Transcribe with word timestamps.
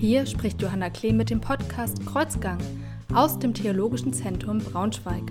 Hier 0.00 0.24
spricht 0.24 0.62
Johanna 0.62 0.88
Klee 0.88 1.12
mit 1.12 1.28
dem 1.28 1.42
Podcast 1.42 2.06
Kreuzgang 2.06 2.56
aus 3.12 3.38
dem 3.38 3.52
Theologischen 3.52 4.14
Zentrum 4.14 4.56
Braunschweig. 4.56 5.24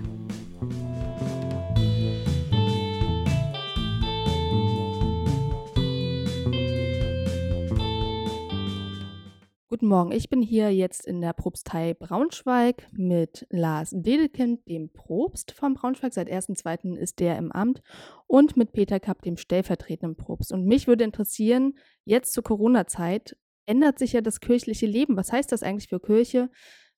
Guten 9.68 9.88
Morgen, 9.88 10.12
ich 10.12 10.30
bin 10.30 10.40
hier 10.40 10.72
jetzt 10.72 11.04
in 11.04 11.20
der 11.20 11.32
Propstei 11.32 11.94
Braunschweig 11.94 12.86
mit 12.92 13.48
Lars 13.50 13.90
Dedekind, 13.92 14.68
dem 14.68 14.92
Propst 14.92 15.50
von 15.50 15.74
Braunschweig. 15.74 16.14
Seit 16.14 16.30
1.2. 16.30 16.94
ist 16.94 17.18
der 17.18 17.38
im 17.38 17.50
Amt 17.50 17.82
und 18.28 18.56
mit 18.56 18.70
Peter 18.70 19.00
Kapp, 19.00 19.22
dem 19.22 19.36
stellvertretenden 19.36 20.16
Propst. 20.16 20.52
Und 20.52 20.64
mich 20.64 20.86
würde 20.86 21.02
interessieren, 21.02 21.76
jetzt 22.04 22.32
zur 22.32 22.44
Corona-Zeit 22.44 23.36
ändert 23.70 24.00
sich 24.00 24.12
ja 24.12 24.20
das 24.20 24.40
kirchliche 24.40 24.86
Leben. 24.86 25.16
Was 25.16 25.30
heißt 25.30 25.52
das 25.52 25.62
eigentlich 25.62 25.88
für 25.88 26.00
Kirche, 26.00 26.50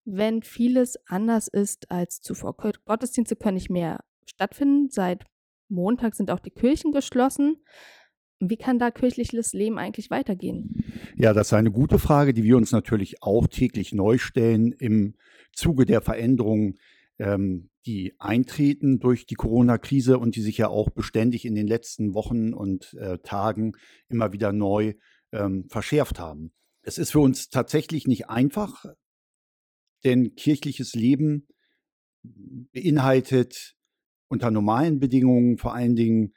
wenn 0.06 0.42
vieles 0.42 0.96
anders 1.06 1.46
ist 1.46 1.90
als 1.90 2.22
zuvor? 2.22 2.56
Gottesdienste 2.86 3.36
können 3.36 3.56
nicht 3.56 3.70
mehr 3.70 4.00
stattfinden. 4.24 4.88
Seit 4.88 5.24
Montag 5.68 6.14
sind 6.14 6.30
auch 6.30 6.40
die 6.40 6.50
Kirchen 6.50 6.90
geschlossen. 6.90 7.56
Wie 8.40 8.56
kann 8.56 8.78
da 8.78 8.90
kirchliches 8.90 9.52
Leben 9.52 9.78
eigentlich 9.78 10.10
weitergehen? 10.10 10.82
Ja, 11.14 11.34
das 11.34 11.48
ist 11.48 11.52
eine 11.52 11.70
gute 11.70 11.98
Frage, 11.98 12.32
die 12.32 12.42
wir 12.42 12.56
uns 12.56 12.72
natürlich 12.72 13.22
auch 13.22 13.46
täglich 13.46 13.92
neu 13.92 14.16
stellen 14.16 14.72
im 14.72 15.14
Zuge 15.52 15.84
der 15.84 16.00
Veränderungen, 16.00 16.78
ähm, 17.18 17.68
die 17.84 18.14
eintreten 18.18 18.98
durch 18.98 19.26
die 19.26 19.34
Corona-Krise 19.34 20.18
und 20.18 20.36
die 20.36 20.40
sich 20.40 20.56
ja 20.56 20.68
auch 20.68 20.88
beständig 20.88 21.44
in 21.44 21.54
den 21.54 21.66
letzten 21.66 22.14
Wochen 22.14 22.54
und 22.54 22.94
äh, 22.94 23.18
Tagen 23.18 23.74
immer 24.08 24.32
wieder 24.32 24.52
neu 24.52 24.94
ähm, 25.32 25.66
verschärft 25.68 26.18
haben. 26.18 26.52
Es 26.82 26.98
ist 26.98 27.12
für 27.12 27.20
uns 27.20 27.48
tatsächlich 27.48 28.06
nicht 28.06 28.28
einfach, 28.28 28.84
denn 30.04 30.34
kirchliches 30.34 30.94
Leben 30.94 31.46
beinhaltet 32.22 33.76
unter 34.28 34.50
normalen 34.50 34.98
Bedingungen 34.98 35.58
vor 35.58 35.74
allen 35.74 35.94
Dingen 35.94 36.34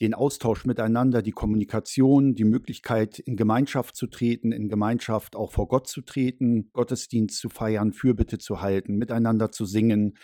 den 0.00 0.12
Austausch 0.12 0.66
miteinander, 0.66 1.22
die 1.22 1.32
Kommunikation, 1.32 2.34
die 2.34 2.44
Möglichkeit, 2.44 3.18
in 3.18 3.36
Gemeinschaft 3.36 3.96
zu 3.96 4.06
treten, 4.06 4.52
in 4.52 4.68
Gemeinschaft 4.68 5.36
auch 5.36 5.52
vor 5.52 5.68
Gott 5.68 5.88
zu 5.88 6.02
treten, 6.02 6.70
Gottesdienst 6.72 7.38
zu 7.38 7.48
feiern, 7.48 7.94
Fürbitte 7.94 8.36
zu 8.36 8.60
halten, 8.60 8.96
miteinander 8.96 9.50
zu 9.50 9.64
singen. 9.64 10.18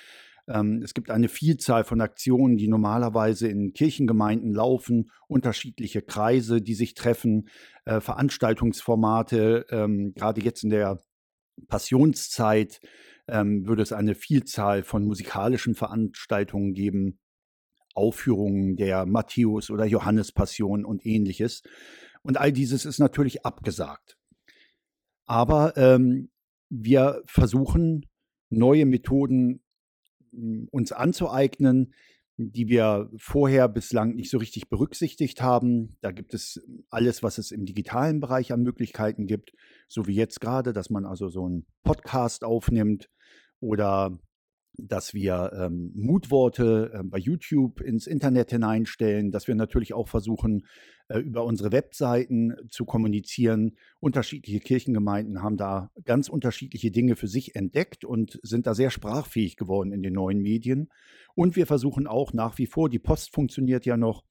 Ähm, 0.48 0.83
es 0.83 0.95
gibt 0.95 1.11
eine 1.11 1.29
Vielzahl 1.29 1.85
von 1.85 2.01
Aktionen, 2.01 2.57
die 2.57 2.69
normalerweise 2.69 3.48
in 3.48 3.73
Kirchengemeinden 3.73 4.53
laufen, 4.53 5.11
unterschiedliche 5.29 6.03
Kreise, 6.03 6.61
die 6.61 6.75
sich 6.75 6.95
treffen, 6.95 7.49
äh, 7.84 8.01
Veranstaltungsformate. 8.01 9.67
Ähm, 9.71 10.12
gerade 10.15 10.41
jetzt 10.43 10.65
in 10.65 10.71
der 10.71 11.01
Passionszeit 11.69 12.81
ähm, 13.29 13.67
würde 13.67 13.83
es 13.83 13.93
eine 13.93 14.15
Vielzahl 14.15 14.83
von 14.83 15.05
musikalischen 15.05 15.75
Veranstaltungen 15.75 16.75
geben, 16.75 17.19
Aufführungen 17.95 18.77
der 18.77 19.06
Matthäus- 19.06 19.71
oder 19.71 19.84
Johannespassion 19.84 20.84
und 20.84 21.06
ähnliches. 21.06 21.62
Und 22.23 22.39
all 22.39 22.53
dieses 22.53 22.84
ist 22.84 22.99
natürlich 22.99 23.45
abgesagt. 23.45 24.17
Aber 25.27 25.77
ähm, 25.77 26.31
wir 26.69 27.23
versuchen, 27.27 28.06
neue 28.49 28.87
Methoden 28.87 29.62
uns 30.70 30.92
anzueignen, 30.92 31.94
die 32.36 32.69
wir 32.69 33.11
vorher 33.16 33.69
bislang 33.69 34.14
nicht 34.14 34.30
so 34.30 34.38
richtig 34.38 34.69
berücksichtigt 34.69 35.42
haben. 35.42 35.97
Da 36.00 36.12
gibt 36.12 36.34
es 36.34 36.61
alles, 36.91 37.22
was 37.22 37.38
es 37.38 37.50
im 37.50 37.66
digitalen 37.66 38.20
Bereich 38.20 38.53
an 38.53 38.62
Möglichkeiten 38.62 39.27
gibt, 39.27 39.53
so 39.88 40.06
wie 40.06 40.14
jetzt 40.14 40.41
gerade, 40.41 40.72
dass 40.72 40.91
man 40.91 41.05
also 41.05 41.28
so 41.28 41.44
einen 41.44 41.66
Podcast 41.84 42.44
aufnimmt 42.44 43.10
oder 43.60 44.19
dass 44.78 45.15
wir 45.15 45.53
ähm, 45.55 45.92
Mutworte 45.95 46.91
äh, 46.95 47.03
bei 47.03 47.19
YouTube 47.19 47.81
ins 47.81 48.06
Internet 48.06 48.50
hineinstellen, 48.50 49.31
dass 49.31 49.47
wir 49.47 49.55
natürlich 49.55 49.93
auch 49.93 50.09
versuchen, 50.09 50.66
äh, 51.09 51.19
über 51.19 51.44
unsere 51.44 51.72
Webseiten 51.72 52.55
zu 52.71 52.84
kommunizieren. 52.84 53.77
Unterschiedliche 54.00 54.60
Kirchengemeinden 54.60 55.43
haben 55.43 55.56
da 55.56 55.91
ganz 56.05 56.28
unterschiedliche 56.28 56.91
Dinge 56.91 57.16
für 57.16 57.28
sich 57.28 57.55
entdeckt 57.55 58.05
und 58.05 58.41
sind 58.43 58.66
da 58.66 58.75
sehr 58.75 58.91
sprachfähig 58.91 59.56
geworden 59.56 59.93
in 59.93 60.03
den 60.03 60.15
neuen 60.15 60.41
Medien. 60.41 60.89
Und 61.34 61.56
wir 61.56 61.66
versuchen 61.66 62.06
auch 62.06 62.33
nach 62.33 62.59
wie 62.59 62.66
vor, 62.66 62.89
die 62.89 62.99
Post 62.99 63.34
funktioniert 63.34 63.84
ja 63.84 63.97
noch, 63.97 64.25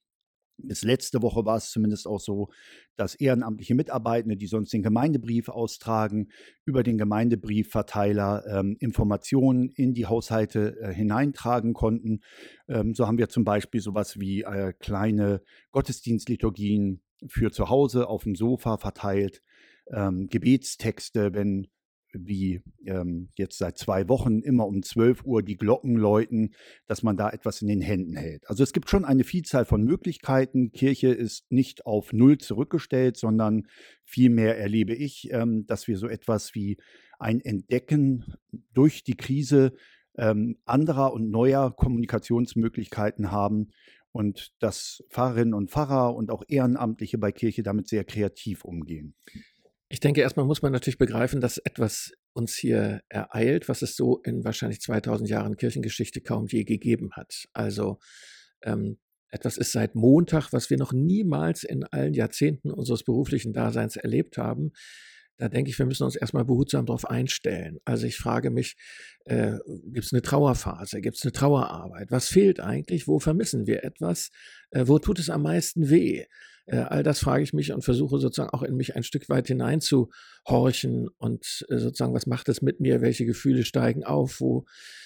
bis 0.64 0.84
letzte 0.84 1.22
Woche 1.22 1.46
war 1.46 1.58
es 1.58 1.72
zumindest 1.72 2.08
auch 2.08 2.20
so, 2.20 2.50
dass 2.96 3.16
ehrenamtliche 3.16 3.76
Mitarbeitende, 3.76 4.38
die 4.38 4.48
sonst 4.48 4.74
den 4.74 4.84
Gemeindebrief 4.84 5.50
austragen, 5.50 6.30
über 6.66 6.84
den 6.84 6.98
Gemeindebriefverteiler 6.98 8.44
ähm, 8.48 8.78
Informationen 8.80 9.70
in 9.70 9.94
die 9.94 10.06
Haushalte 10.06 10.78
äh, 10.82 10.94
hineintragen 10.94 11.74
konnten. 11.74 12.22
Ähm, 12.68 12.94
so 12.94 13.08
haben 13.08 13.18
wir 13.18 13.30
zum 13.30 13.44
Beispiel 13.44 13.82
sowas 13.82 14.20
wie 14.20 14.42
äh, 14.42 14.74
kleine 14.80 15.42
Gottesdienstliturgien 15.72 17.02
für 17.28 17.52
zu 17.52 17.70
Hause 17.70 18.08
auf 18.08 18.24
dem 18.24 18.36
Sofa 18.36 18.78
verteilt, 18.78 19.42
ähm, 19.92 20.28
Gebetstexte, 20.30 21.34
wenn 21.34 21.68
wie 22.14 22.62
ähm, 22.86 23.30
jetzt 23.36 23.58
seit 23.58 23.78
zwei 23.78 24.08
Wochen 24.10 24.40
immer 24.40 24.68
um 24.68 24.84
12 24.84 25.24
Uhr 25.24 25.44
die 25.44 25.58
Glocken 25.58 25.96
läuten, 25.96 26.54
dass 26.88 27.04
man 27.04 27.18
da 27.18 27.30
etwas 27.30 27.62
in 27.62 27.68
den 27.68 27.82
Händen 27.82 28.16
hält. 28.16 28.50
Also 28.50 28.64
es 28.64 28.74
gibt 28.74 28.90
schon 28.90 29.06
eine 29.06 29.24
Vielzahl 29.24 29.66
von 29.66 29.84
Möglichkeiten. 29.84 30.72
Kirche 30.72 31.10
ist 31.10 31.52
nicht 31.52 31.86
auf 31.86 32.14
Null 32.14 32.38
zurückgestellt, 32.38 33.18
sondern 33.18 33.68
vielmehr 34.04 34.58
erlebe 34.58 34.94
ich, 34.94 35.30
ähm, 35.32 35.66
dass 35.66 35.88
wir 35.88 35.98
so 35.98 36.08
etwas 36.08 36.56
wie 36.56 36.78
ein 37.20 37.40
Entdecken 37.42 38.26
durch 38.74 39.04
die 39.04 39.16
Krise 39.16 39.74
ähm, 40.18 40.58
anderer 40.66 41.14
und 41.14 41.30
neuer 41.30 41.74
Kommunikationsmöglichkeiten 41.76 43.32
haben 43.32 43.70
und 44.12 44.52
dass 44.60 45.04
Pfarrerinnen 45.10 45.54
und 45.54 45.72
Pfarrer 45.72 46.16
und 46.16 46.32
auch 46.32 46.44
Ehrenamtliche 46.48 47.18
bei 47.18 47.32
Kirche 47.32 47.64
damit 47.64 47.88
sehr 47.88 48.04
kreativ 48.04 48.66
umgehen. 48.66 49.16
Ich 49.92 50.00
denke, 50.00 50.22
erstmal 50.22 50.46
muss 50.46 50.62
man 50.62 50.72
natürlich 50.72 50.98
begreifen, 50.98 51.42
dass 51.42 51.58
etwas 51.58 52.14
uns 52.32 52.56
hier 52.56 53.02
ereilt, 53.10 53.68
was 53.68 53.82
es 53.82 53.98
so 53.98 54.20
in 54.20 54.46
wahrscheinlich 54.46 54.80
2000 54.80 55.30
Jahren 55.30 55.58
Kirchengeschichte 55.58 56.22
kaum 56.22 56.48
je 56.48 56.64
gegeben 56.64 57.12
hat. 57.12 57.50
Also 57.52 58.00
ähm, 58.64 59.00
etwas 59.32 59.58
ist 59.58 59.74
seit 59.74 59.94
Montag, 59.94 60.54
was 60.54 60.70
wir 60.70 60.78
noch 60.78 60.94
niemals 60.94 61.66
in 61.66 61.84
allen 61.84 62.14
Jahrzehnten 62.14 62.72
unseres 62.72 63.04
beruflichen 63.04 63.52
Daseins 63.52 63.98
erlebt 63.98 64.38
haben. 64.38 64.72
Da 65.36 65.50
denke 65.50 65.70
ich, 65.70 65.78
wir 65.78 65.86
müssen 65.86 66.04
uns 66.04 66.16
erstmal 66.16 66.46
behutsam 66.46 66.86
darauf 66.86 67.10
einstellen. 67.10 67.80
Also 67.84 68.08
ich 68.08 68.16
frage 68.16 68.50
mich, 68.50 68.78
äh, 69.26 69.58
gibt 69.88 70.06
es 70.06 70.14
eine 70.14 70.22
Trauerphase, 70.22 71.02
gibt 71.02 71.18
es 71.18 71.24
eine 71.24 71.34
Trauerarbeit? 71.34 72.12
Was 72.12 72.30
fehlt 72.30 72.62
eigentlich? 72.62 73.10
Wo 73.10 73.20
vermissen 73.20 73.68
wir 73.68 73.84
etwas? 73.84 74.32
Äh, 74.70 74.88
wo 74.88 75.00
tut 75.00 75.20
es 75.20 75.30
am 75.30 75.42
meisten 75.42 75.90
weh? 75.90 76.28
Äh, 76.72 76.86
all 76.88 77.04
das 77.04 77.20
frage 77.20 77.44
ich 77.44 77.52
mich 77.52 77.74
und 77.74 77.84
versuche 77.84 78.18
sozusagen 78.20 78.52
auch 78.52 78.64
in 78.64 78.78
mich 78.78 78.96
ein 78.96 79.04
Stück 79.04 79.28
weit 79.28 79.48
hineinzuhorchen 79.48 81.10
und 81.18 81.66
äh, 81.68 81.78
sozusagen, 81.78 82.14
was 82.14 82.28
macht 82.28 82.48
es 82.48 82.62
mit 82.62 82.80
mir? 82.80 83.02
Welche 83.02 83.26
Gefühle 83.26 83.66
steigen 83.66 84.06
auf? 84.06 84.40
Wo, 84.40 84.64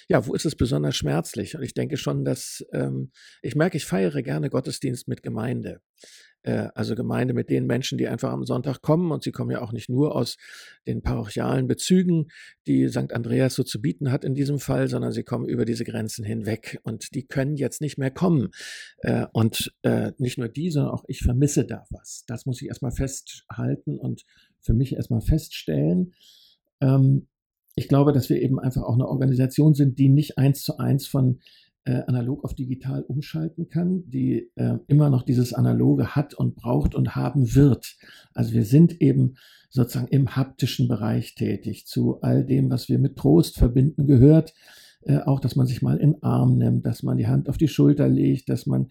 ja, 0.08 0.28
wo 0.28 0.36
ist 0.36 0.46
es 0.46 0.56
besonders 0.56 0.96
schmerzlich? 0.96 1.56
Und 1.56 1.64
ich 1.64 1.74
denke 1.74 1.98
schon, 1.98 2.24
dass 2.24 2.64
ähm, 2.72 3.12
ich 3.42 3.56
merke, 3.56 3.78
ich 3.78 3.86
feiere 3.86 4.22
gerne 4.22 4.52
Gottesdienst 4.52 5.08
mit 5.08 5.24
Gemeinde. 5.24 5.82
Äh, 6.46 6.70
also 6.76 6.94
Gemeinde 6.94 7.34
mit 7.34 7.50
den 7.50 7.66
Menschen, 7.66 7.98
die 7.98 8.08
einfach 8.08 8.32
am 8.32 8.46
Sonntag 8.46 8.82
kommen. 8.82 9.12
Und 9.12 9.24
sie 9.24 9.32
kommen 9.32 9.50
ja 9.50 9.62
auch 9.62 9.72
nicht 9.72 9.90
nur 9.90 10.16
aus 10.16 10.38
den 10.86 11.02
parochialen 11.02 11.68
Bezügen, 11.68 12.28
die 12.68 12.88
St. 12.88 13.14
Andreas 13.14 13.56
so 13.56 13.64
zu 13.64 13.82
bieten 13.82 14.12
hat 14.12 14.24
in 14.24 14.36
diesem 14.36 14.60
Fall, 14.60 14.88
sondern 14.88 15.12
sie 15.12 15.24
kommen 15.24 15.48
über 15.48 15.66
diese 15.66 15.86
Grenzen 15.86 16.24
hinweg. 16.24 16.80
Und 16.84 17.16
die 17.16 17.26
können 17.26 17.56
jetzt 17.56 17.82
nicht 17.82 17.98
mehr 17.98 18.12
kommen. 18.12 18.50
Äh, 19.00 19.26
und 19.34 19.74
äh, 19.82 20.12
nicht 20.20 20.38
nur 20.38 20.48
die, 20.48 20.70
sondern 20.70 20.94
auch 20.94 21.04
ich 21.08 21.22
vermisse 21.22 21.66
da 21.66 21.84
was. 21.90 22.26
Das 22.28 22.46
muss 22.46 22.62
ich 22.62 22.68
erstmal 22.68 22.92
festhalten 22.92 23.98
und 23.98 24.24
für 24.62 24.74
mich 24.74 24.96
erstmal 24.96 25.22
feststellen. 25.22 26.14
Ähm, 26.80 27.28
ich 27.76 27.88
glaube, 27.88 28.14
dass 28.14 28.30
wir 28.30 28.40
eben 28.40 28.60
einfach 28.60 28.84
auch 28.84 28.94
eine 28.94 29.08
Organisation 29.08 29.74
sind, 29.74 29.98
die 29.98 30.10
nicht 30.10 30.38
eins 30.38 30.62
zu 30.62 30.78
eins 30.78 31.08
von 31.08 31.40
äh, 31.86 32.02
analog 32.08 32.44
auf 32.44 32.54
digital 32.54 33.04
umschalten 33.04 33.70
kann, 33.70 34.04
die 34.10 34.52
äh, 34.56 34.78
immer 34.88 35.10
noch 35.10 35.24
dieses 35.24 35.54
Analoge 35.54 36.16
hat 36.16 36.34
und 36.34 36.56
braucht 36.56 36.96
und 36.96 37.16
haben 37.16 37.56
wird. 37.56 37.96
Also 38.34 38.54
wir 38.54 38.66
sind 38.66 39.02
eben 39.02 39.36
sozusagen 39.70 40.08
im 40.08 40.36
haptischen 40.36 40.88
Bereich 40.88 41.36
tätig. 41.36 41.86
Zu 41.86 42.22
all 42.22 42.44
dem, 42.44 42.70
was 42.70 42.90
wir 42.90 42.98
mit 42.98 43.16
Trost 43.16 43.58
verbinden, 43.58 44.08
gehört 44.08 44.54
äh, 45.02 45.20
auch, 45.20 45.40
dass 45.40 45.56
man 45.56 45.68
sich 45.68 45.82
mal 45.82 45.98
in 45.98 46.14
den 46.14 46.24
Arm 46.24 46.58
nimmt, 46.58 46.86
dass 46.86 47.04
man 47.04 47.18
die 47.18 47.28
Hand 47.28 47.50
auf 47.50 47.58
die 47.58 47.68
Schulter 47.68 48.10
legt, 48.10 48.50
dass 48.50 48.66
man 48.66 48.90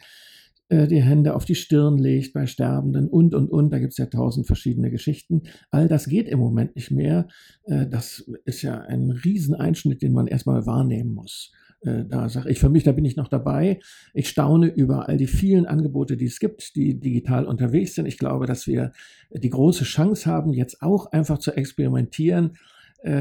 äh, 0.69 0.87
die 0.87 1.03
Hände 1.03 1.35
auf 1.35 1.45
die 1.45 1.55
Stirn 1.55 1.99
legt 1.99 2.33
bei 2.33 2.47
Sterbenden 2.47 3.09
und, 3.09 3.35
und, 3.35 3.51
und. 3.51 3.71
Da 3.71 3.79
gibt 3.79 3.93
es 3.93 3.99
ja 3.99 4.07
tausend 4.07 4.47
verschiedene 4.47 4.91
Geschichten. 4.91 5.43
All 5.71 5.89
das 5.89 6.07
geht 6.07 6.29
im 6.29 6.39
Moment 6.39 6.77
nicht 6.77 6.91
mehr. 6.91 7.29
Äh, 7.65 7.87
das 7.87 8.31
ist 8.45 8.63
ja 8.63 8.81
ein 8.81 9.11
Rieseneinschnitt, 9.11 10.03
den 10.03 10.13
man 10.13 10.27
erstmal 10.27 10.67
wahrnehmen 10.67 11.13
muss. 11.13 11.53
Äh, 11.83 12.05
da 12.09 12.29
sage 12.29 12.51
ich 12.51 12.59
für 12.59 12.71
mich, 12.71 12.85
da 12.85 12.93
bin 12.93 13.05
ich 13.05 13.17
noch 13.17 13.29
dabei. 13.29 13.81
Ich 14.15 14.29
staune 14.29 14.69
über 14.69 15.09
all 15.09 15.19
die 15.19 15.27
vielen 15.27 15.67
Angebote, 15.67 16.17
die 16.17 16.27
es 16.27 16.39
gibt, 16.39 16.77
die 16.77 16.99
digital 16.99 17.45
unterwegs 17.45 17.95
sind. 17.95 18.07
Ich 18.07 18.19
glaube, 18.19 18.47
dass 18.47 18.67
wir 18.67 18.93
die 19.33 19.51
große 19.51 19.85
Chance 19.85 20.31
haben, 20.31 20.53
jetzt 20.53 20.81
auch 20.83 21.13
einfach 21.13 21.39
zu 21.39 21.53
experimentieren 21.53 22.53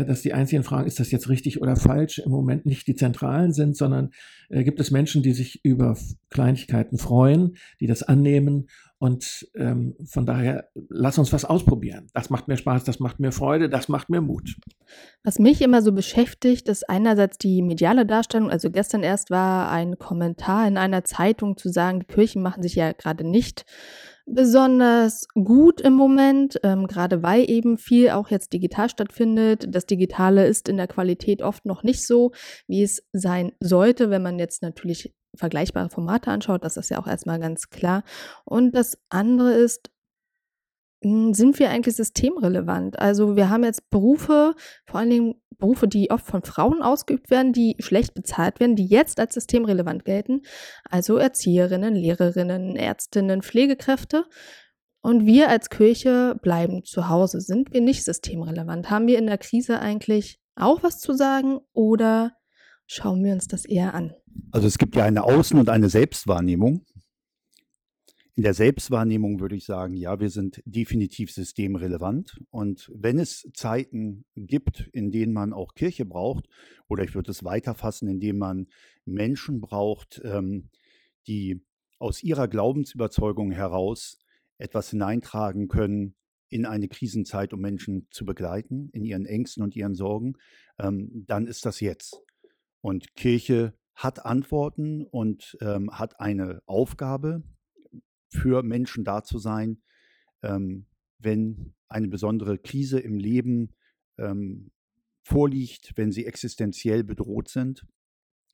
dass 0.06 0.22
die 0.22 0.34
einzigen 0.34 0.64
Fragen, 0.64 0.88
ist 0.88 1.00
das 1.00 1.12
jetzt 1.12 1.28
richtig 1.28 1.62
oder 1.62 1.76
falsch, 1.76 2.20
im 2.20 2.32
Moment 2.32 2.66
nicht 2.66 2.88
die 2.88 2.96
zentralen 2.96 3.52
sind, 3.52 3.76
sondern 3.76 4.12
äh, 4.50 4.64
gibt 4.64 4.80
es 4.80 4.92
Menschen, 4.92 5.24
die 5.24 5.34
sich 5.34 5.64
über 5.66 5.98
Kleinigkeiten 6.30 6.98
freuen, 6.98 7.58
die 7.80 7.88
das 7.88 8.02
annehmen 8.02 8.68
und 9.04 9.50
ähm, 9.56 9.98
von 10.06 10.26
daher 10.26 10.70
lass 10.88 11.18
uns 11.18 11.34
was 11.34 11.44
ausprobieren. 11.44 12.08
Das 12.14 12.30
macht 12.30 12.48
mir 12.48 12.56
Spaß, 12.56 12.86
das 12.86 13.02
macht 13.02 13.20
mir 13.20 13.34
Freude, 13.34 13.68
das 13.68 13.90
macht 13.90 14.10
mir 14.10 14.22
Mut. 14.22 14.56
Was 15.26 15.40
mich 15.40 15.62
immer 15.62 15.82
so 15.82 15.92
beschäftigt, 15.92 16.70
ist 16.70 16.90
einerseits 16.90 17.38
die 17.38 17.62
mediale 17.62 18.06
Darstellung. 18.06 18.50
Also 18.50 18.72
gestern 18.72 19.04
erst 19.04 19.30
war 19.30 19.70
ein 19.70 20.00
Kommentar 20.00 20.66
in 20.70 20.78
einer 20.78 21.04
Zeitung 21.04 21.58
zu 21.58 21.68
sagen, 21.68 22.00
die 22.00 22.06
Kirchen 22.06 22.42
machen 22.42 22.64
sich 22.64 22.76
ja 22.76 22.94
gerade 22.94 23.28
nicht 23.28 23.66
besonders 24.26 25.28
gut 25.34 25.82
im 25.82 25.94
Moment, 25.94 26.60
ähm, 26.64 26.88
gerade 26.88 27.24
weil 27.24 27.50
eben 27.50 27.78
viel 27.78 28.10
auch 28.10 28.30
jetzt 28.30 28.54
digital 28.54 28.90
stattfindet. 28.90 29.66
Das 29.70 29.86
Digitale 29.86 30.48
ist 30.48 30.70
in 30.70 30.78
der 30.78 30.88
Qualität 30.88 31.42
oft 31.42 31.66
noch 31.66 31.84
nicht 31.84 32.06
so, 32.06 32.32
wie 32.68 32.84
es 32.84 33.04
sein 33.12 33.52
sollte, 33.60 34.10
wenn 34.10 34.24
man 34.24 34.40
jetzt 34.40 34.62
natürlich 34.62 35.14
vergleichbare 35.36 35.90
Formate 35.90 36.32
anschaut. 36.32 36.64
Das 36.64 36.78
ist 36.78 36.90
ja 36.90 37.00
auch 37.00 37.08
erstmal 37.08 37.40
ganz 37.40 37.70
klar. 37.70 38.04
Und 38.46 38.76
das 38.76 38.98
andere 39.10 39.54
ist, 39.54 39.90
hm, 41.04 41.34
sind 41.34 41.60
wir 41.60 41.70
eigentlich 41.70 41.96
systemrelevant? 41.96 42.98
Also 43.00 43.36
wir 43.36 43.50
haben 43.50 43.64
jetzt 43.64 43.90
Berufe, 43.90 44.56
vor 44.86 45.00
allen 45.00 45.10
Dingen 45.10 45.36
Berufe, 45.58 45.88
die 45.88 46.12
oft 46.12 46.26
von 46.26 46.44
Frauen 46.44 46.82
ausgeübt 46.82 47.30
werden, 47.30 47.54
die 47.54 47.76
schlecht 47.80 48.14
bezahlt 48.14 48.60
werden, 48.60 48.76
die 48.76 48.86
jetzt 48.86 49.20
als 49.20 49.34
systemrelevant 49.34 50.06
gelten. 50.06 50.42
Also 50.90 51.18
Erzieherinnen, 51.18 51.96
Lehrerinnen, 51.96 52.76
Ärztinnen, 52.76 53.42
Pflegekräfte. 53.42 54.26
Und 55.02 55.26
wir 55.26 55.50
als 55.50 55.70
Kirche 55.70 56.40
bleiben 56.42 56.86
zu 56.86 57.10
Hause. 57.10 57.42
Sind 57.42 57.74
wir 57.74 57.82
nicht 57.82 58.06
systemrelevant? 58.06 58.90
Haben 58.90 59.08
wir 59.08 59.18
in 59.18 59.28
der 59.28 59.38
Krise 59.38 59.80
eigentlich 59.80 60.40
auch 60.56 60.84
was 60.84 61.00
zu 61.00 61.14
sagen 61.14 61.60
oder 61.74 62.32
schauen 62.86 63.24
wir 63.24 63.34
uns 63.34 63.48
das 63.48 63.66
eher 63.66 63.94
an? 63.94 64.14
Also 64.52 64.68
es 64.68 64.78
gibt 64.78 64.96
ja 64.96 65.04
eine 65.04 65.24
Außen- 65.24 65.60
und 65.60 65.70
eine 65.70 65.90
Selbstwahrnehmung. 65.90 66.86
In 68.36 68.42
der 68.42 68.56
Selbstwahrnehmung 68.56 69.40
würde 69.40 69.56
ich 69.56 69.66
sagen, 69.66 69.94
ja, 69.94 70.20
wir 70.20 70.32
sind 70.32 70.64
definitiv 70.66 71.32
systemrelevant. 71.32 72.42
Und 72.50 72.90
wenn 72.92 73.20
es 73.20 73.48
Zeiten 73.54 74.26
gibt, 74.36 74.90
in 74.92 75.12
denen 75.12 75.34
man 75.34 75.54
auch 75.54 75.76
Kirche 75.76 76.04
braucht, 76.04 76.48
oder 76.88 77.04
ich 77.04 77.14
würde 77.14 77.30
es 77.30 77.44
weiterfassen, 77.44 78.08
indem 78.08 78.40
man 78.40 78.68
Menschen 79.06 79.62
braucht, 79.62 80.20
ähm, 80.24 80.70
die 81.28 81.64
aus 82.00 82.24
ihrer 82.24 82.48
Glaubensüberzeugung 82.48 83.52
heraus 83.52 84.18
etwas 84.58 84.90
hineintragen 84.90 85.68
können 85.68 86.16
in 86.50 86.66
eine 86.66 86.88
Krisenzeit, 86.88 87.54
um 87.54 87.62
Menschen 87.62 88.08
zu 88.10 88.26
begleiten, 88.26 88.90
in 88.94 89.06
ihren 89.06 89.28
Ängsten 89.28 89.62
und 89.62 89.76
ihren 89.76 89.94
Sorgen, 89.94 90.38
ähm, 90.80 91.24
dann 91.28 91.46
ist 91.46 91.68
das 91.68 91.80
jetzt. 91.82 92.20
Und 92.82 93.16
Kirche 93.16 93.78
hat 93.94 94.26
Antworten 94.26 95.04
und 95.04 95.56
ähm, 95.62 95.92
hat 95.92 96.20
eine 96.20 96.64
Aufgabe, 96.66 97.44
für 98.34 98.64
Menschen 98.64 99.04
da 99.04 99.24
zu 99.24 99.38
sein, 99.38 99.82
ähm, 100.42 100.86
wenn 101.20 101.74
eine 101.88 102.08
besondere 102.08 102.58
Krise 102.58 103.00
im 103.00 103.18
Leben 103.18 103.74
ähm, 104.18 104.72
vorliegt, 105.24 105.94
wenn 105.96 106.12
sie 106.12 106.26
existenziell 106.26 107.04
bedroht 107.04 107.48
sind. 107.48 107.86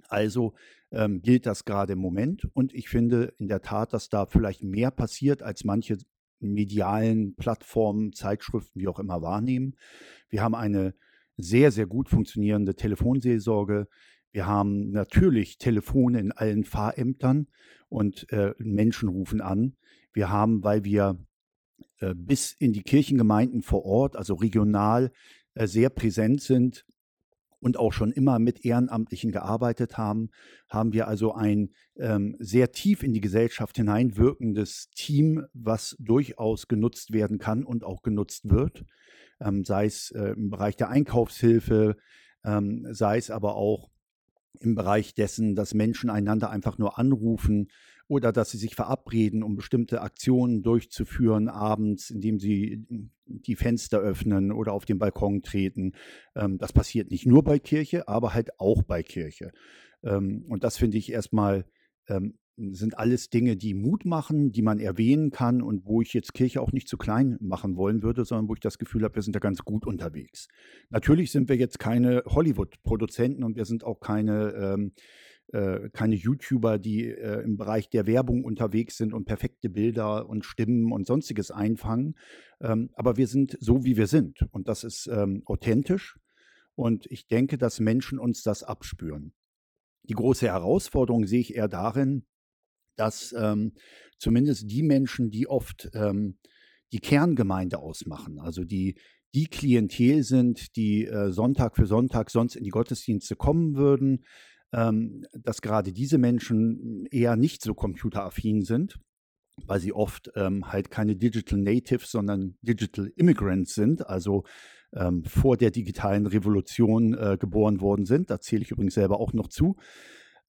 Also 0.07 0.53
ähm, 0.91 1.21
gilt 1.21 1.45
das 1.45 1.65
gerade 1.65 1.93
im 1.93 1.99
Moment 1.99 2.45
und 2.53 2.73
ich 2.73 2.89
finde 2.89 3.33
in 3.37 3.47
der 3.47 3.61
Tat, 3.61 3.93
dass 3.93 4.09
da 4.09 4.25
vielleicht 4.25 4.63
mehr 4.63 4.91
passiert, 4.91 5.43
als 5.43 5.63
manche 5.63 5.97
medialen 6.39 7.35
Plattformen, 7.35 8.13
Zeitschriften, 8.13 8.79
wie 8.79 8.87
auch 8.87 8.99
immer 8.99 9.21
wahrnehmen. 9.21 9.75
Wir 10.29 10.41
haben 10.41 10.55
eine 10.55 10.93
sehr, 11.37 11.71
sehr 11.71 11.85
gut 11.85 12.09
funktionierende 12.09 12.75
Telefonseelsorge. 12.75 13.87
Wir 14.31 14.45
haben 14.45 14.91
natürlich 14.91 15.57
Telefone 15.57 16.19
in 16.19 16.31
allen 16.31 16.63
Fahrämtern 16.63 17.47
und 17.87 18.31
äh, 18.31 18.53
Menschen 18.59 19.09
rufen 19.09 19.41
an. 19.41 19.75
Wir 20.13 20.29
haben, 20.29 20.63
weil 20.63 20.83
wir 20.83 21.17
äh, 21.99 22.13
bis 22.15 22.53
in 22.53 22.73
die 22.73 22.83
Kirchengemeinden 22.83 23.61
vor 23.61 23.85
Ort, 23.85 24.15
also 24.15 24.35
regional, 24.35 25.11
äh, 25.55 25.67
sehr 25.67 25.89
präsent 25.89 26.41
sind 26.41 26.85
und 27.59 27.77
auch 27.77 27.91
schon 27.91 28.11
immer 28.11 28.39
mit 28.39 28.63
Ehrenamtlichen 28.63 29.31
gearbeitet 29.31 29.97
haben, 29.97 30.29
haben 30.69 30.93
wir 30.93 31.07
also 31.07 31.33
ein 31.33 31.71
ähm, 31.97 32.35
sehr 32.39 32.71
tief 32.71 33.03
in 33.03 33.13
die 33.13 33.21
Gesellschaft 33.21 33.75
hineinwirkendes 33.77 34.89
Team, 34.95 35.45
was 35.53 35.95
durchaus 35.99 36.67
genutzt 36.67 37.11
werden 37.11 37.37
kann 37.37 37.63
und 37.63 37.83
auch 37.83 38.01
genutzt 38.01 38.49
wird, 38.49 38.85
ähm, 39.41 39.65
sei 39.65 39.85
es 39.85 40.11
äh, 40.11 40.33
im 40.33 40.49
Bereich 40.49 40.77
der 40.77 40.89
Einkaufshilfe, 40.89 41.97
ähm, 42.45 42.87
sei 42.91 43.17
es 43.17 43.29
aber 43.29 43.55
auch 43.55 43.89
im 44.59 44.75
Bereich 44.75 45.13
dessen, 45.13 45.55
dass 45.55 45.73
Menschen 45.73 46.09
einander 46.09 46.49
einfach 46.49 46.77
nur 46.77 46.97
anrufen 46.97 47.69
oder 48.07 48.31
dass 48.31 48.49
sie 48.49 48.57
sich 48.57 48.75
verabreden, 48.75 49.43
um 49.43 49.55
bestimmte 49.55 50.01
Aktionen 50.01 50.63
durchzuführen 50.63 51.47
abends, 51.47 52.09
indem 52.09 52.39
sie 52.39 52.87
die 53.25 53.55
Fenster 53.55 53.99
öffnen 53.99 54.51
oder 54.51 54.73
auf 54.73 54.85
den 54.85 54.97
Balkon 54.97 55.43
treten. 55.43 55.93
Ähm, 56.35 56.57
das 56.57 56.73
passiert 56.73 57.11
nicht 57.11 57.27
nur 57.27 57.43
bei 57.43 57.59
Kirche, 57.59 58.07
aber 58.07 58.33
halt 58.33 58.59
auch 58.59 58.81
bei 58.81 59.03
Kirche. 59.03 59.51
Ähm, 60.03 60.43
und 60.47 60.63
das 60.63 60.77
finde 60.77 60.97
ich 60.97 61.11
erstmal 61.11 61.65
ähm, 62.07 62.38
sind 62.71 62.97
alles 62.97 63.29
Dinge, 63.29 63.55
die 63.55 63.73
Mut 63.73 64.05
machen, 64.05 64.51
die 64.51 64.61
man 64.61 64.79
erwähnen 64.79 65.31
kann 65.31 65.61
und 65.61 65.85
wo 65.85 66.01
ich 66.01 66.13
jetzt 66.13 66.33
Kirche 66.33 66.61
auch 66.61 66.71
nicht 66.71 66.87
zu 66.87 66.97
klein 66.97 67.37
machen 67.39 67.75
wollen 67.75 68.03
würde, 68.03 68.25
sondern 68.25 68.49
wo 68.49 68.53
ich 68.53 68.59
das 68.59 68.77
Gefühl 68.77 69.03
habe, 69.03 69.15
wir 69.15 69.21
sind 69.21 69.35
da 69.35 69.39
ganz 69.39 69.59
gut 69.63 69.85
unterwegs. 69.85 70.47
Natürlich 70.89 71.31
sind 71.31 71.49
wir 71.49 71.55
jetzt 71.55 71.79
keine 71.79 72.23
Hollywood-Produzenten 72.25 73.43
und 73.43 73.55
wir 73.55 73.65
sind 73.65 73.83
auch 73.83 73.99
keine, 73.99 74.51
ähm, 74.53 74.91
äh, 75.53 75.89
keine 75.89 76.15
YouTuber, 76.15 76.79
die 76.79 77.05
äh, 77.05 77.41
im 77.43 77.57
Bereich 77.57 77.89
der 77.89 78.05
Werbung 78.07 78.43
unterwegs 78.43 78.97
sind 78.97 79.13
und 79.13 79.25
perfekte 79.25 79.69
Bilder 79.69 80.27
und 80.27 80.45
Stimmen 80.45 80.91
und 80.91 81.07
sonstiges 81.07 81.51
einfangen. 81.51 82.15
Ähm, 82.61 82.89
aber 82.93 83.17
wir 83.17 83.27
sind 83.27 83.57
so, 83.59 83.85
wie 83.85 83.95
wir 83.95 84.07
sind 84.07 84.45
und 84.51 84.67
das 84.67 84.83
ist 84.83 85.07
ähm, 85.11 85.43
authentisch 85.45 86.19
und 86.75 87.05
ich 87.09 87.27
denke, 87.27 87.57
dass 87.57 87.79
Menschen 87.79 88.19
uns 88.19 88.43
das 88.43 88.63
abspüren. 88.63 89.33
Die 90.03 90.13
große 90.13 90.47
Herausforderung 90.47 91.27
sehe 91.27 91.39
ich 91.39 91.55
eher 91.55 91.67
darin, 91.67 92.25
dass 92.99 93.33
ähm, 93.37 93.73
zumindest 94.17 94.69
die 94.69 94.83
Menschen, 94.83 95.31
die 95.31 95.47
oft 95.47 95.89
ähm, 95.93 96.37
die 96.91 96.99
Kerngemeinde 96.99 97.79
ausmachen, 97.79 98.39
also 98.39 98.63
die 98.63 98.95
die 99.35 99.47
Klientel 99.47 100.23
sind, 100.23 100.75
die 100.75 101.05
äh, 101.05 101.31
Sonntag 101.31 101.75
für 101.75 101.85
Sonntag 101.85 102.31
sonst 102.31 102.55
in 102.55 102.63
die 102.63 102.71
Gottesdienste 102.71 103.35
kommen 103.35 103.75
würden, 103.75 104.25
ähm, 104.73 105.25
dass 105.33 105.61
gerade 105.61 105.93
diese 105.93 106.17
Menschen 106.17 107.05
eher 107.11 107.35
nicht 107.35 107.61
so 107.61 107.73
computeraffin 107.73 108.63
sind, 108.63 108.97
weil 109.65 109.79
sie 109.79 109.93
oft 109.93 110.31
ähm, 110.35 110.71
halt 110.71 110.89
keine 110.89 111.15
Digital 111.15 111.59
Natives, 111.59 112.11
sondern 112.11 112.57
Digital 112.61 113.11
Immigrants 113.15 113.75
sind, 113.75 114.07
also 114.07 114.45
ähm, 114.93 115.23
vor 115.23 115.57
der 115.57 115.71
digitalen 115.71 116.25
Revolution 116.25 117.13
äh, 117.13 117.37
geboren 117.39 117.81
worden 117.81 118.05
sind. 118.05 118.29
Da 118.29 118.39
zähle 118.39 118.63
ich 118.63 118.71
übrigens 118.71 118.95
selber 118.95 119.19
auch 119.19 119.33
noch 119.33 119.47
zu. 119.47 119.75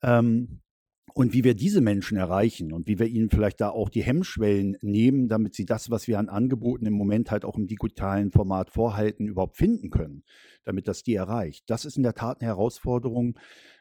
Ähm, 0.03 0.63
und 1.15 1.33
wie 1.33 1.45
wir 1.45 1.55
diese 1.55 1.81
Menschen 1.81 2.17
erreichen 2.17 2.73
und 2.73 2.87
wie 2.87 2.99
wir 2.99 3.07
ihnen 3.07 3.31
vielleicht 3.31 3.61
da 3.61 3.71
auch 3.71 3.89
die 3.89 4.03
Hemmschwellen 4.03 4.77
nehmen, 4.81 5.29
damit 5.29 5.55
sie 5.55 5.67
das, 5.67 5.91
was 5.91 6.07
wir 6.07 6.19
an 6.19 6.29
Angeboten 6.29 6.87
im 6.87 6.95
Moment 6.95 7.31
halt 7.31 7.45
auch 7.45 7.57
im 7.57 7.67
digitalen 7.67 8.31
Format 8.31 8.71
vorhalten, 8.71 9.27
überhaupt 9.27 9.57
finden 9.57 9.91
können, 9.91 10.25
damit 10.65 10.89
das 10.89 11.03
die 11.03 11.15
erreicht. 11.15 11.65
Das 11.69 11.85
ist 11.85 11.97
in 11.97 12.03
der 12.03 12.15
Tat 12.15 12.41
eine 12.41 12.49
Herausforderung, 12.49 13.39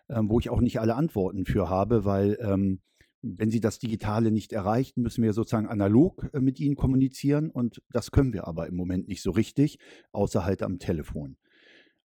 ähm, 0.09 0.29
wo 0.29 0.39
ich 0.39 0.49
auch 0.49 0.61
nicht 0.61 0.79
alle 0.79 0.95
Antworten 0.95 1.45
für 1.45 1.69
habe, 1.69 2.05
weil 2.05 2.37
ähm, 2.41 2.81
wenn 3.21 3.49
sie 3.49 3.59
das 3.59 3.79
Digitale 3.79 4.31
nicht 4.31 4.53
erreicht, 4.53 4.97
müssen 4.97 5.23
wir 5.23 5.33
sozusagen 5.33 5.67
analog 5.67 6.29
äh, 6.33 6.39
mit 6.39 6.59
ihnen 6.59 6.75
kommunizieren 6.75 7.49
und 7.49 7.81
das 7.91 8.11
können 8.11 8.33
wir 8.33 8.47
aber 8.47 8.67
im 8.67 8.75
Moment 8.75 9.07
nicht 9.07 9.21
so 9.21 9.31
richtig, 9.31 9.77
außer 10.11 10.45
halt 10.45 10.63
am 10.63 10.79
Telefon. 10.79 11.37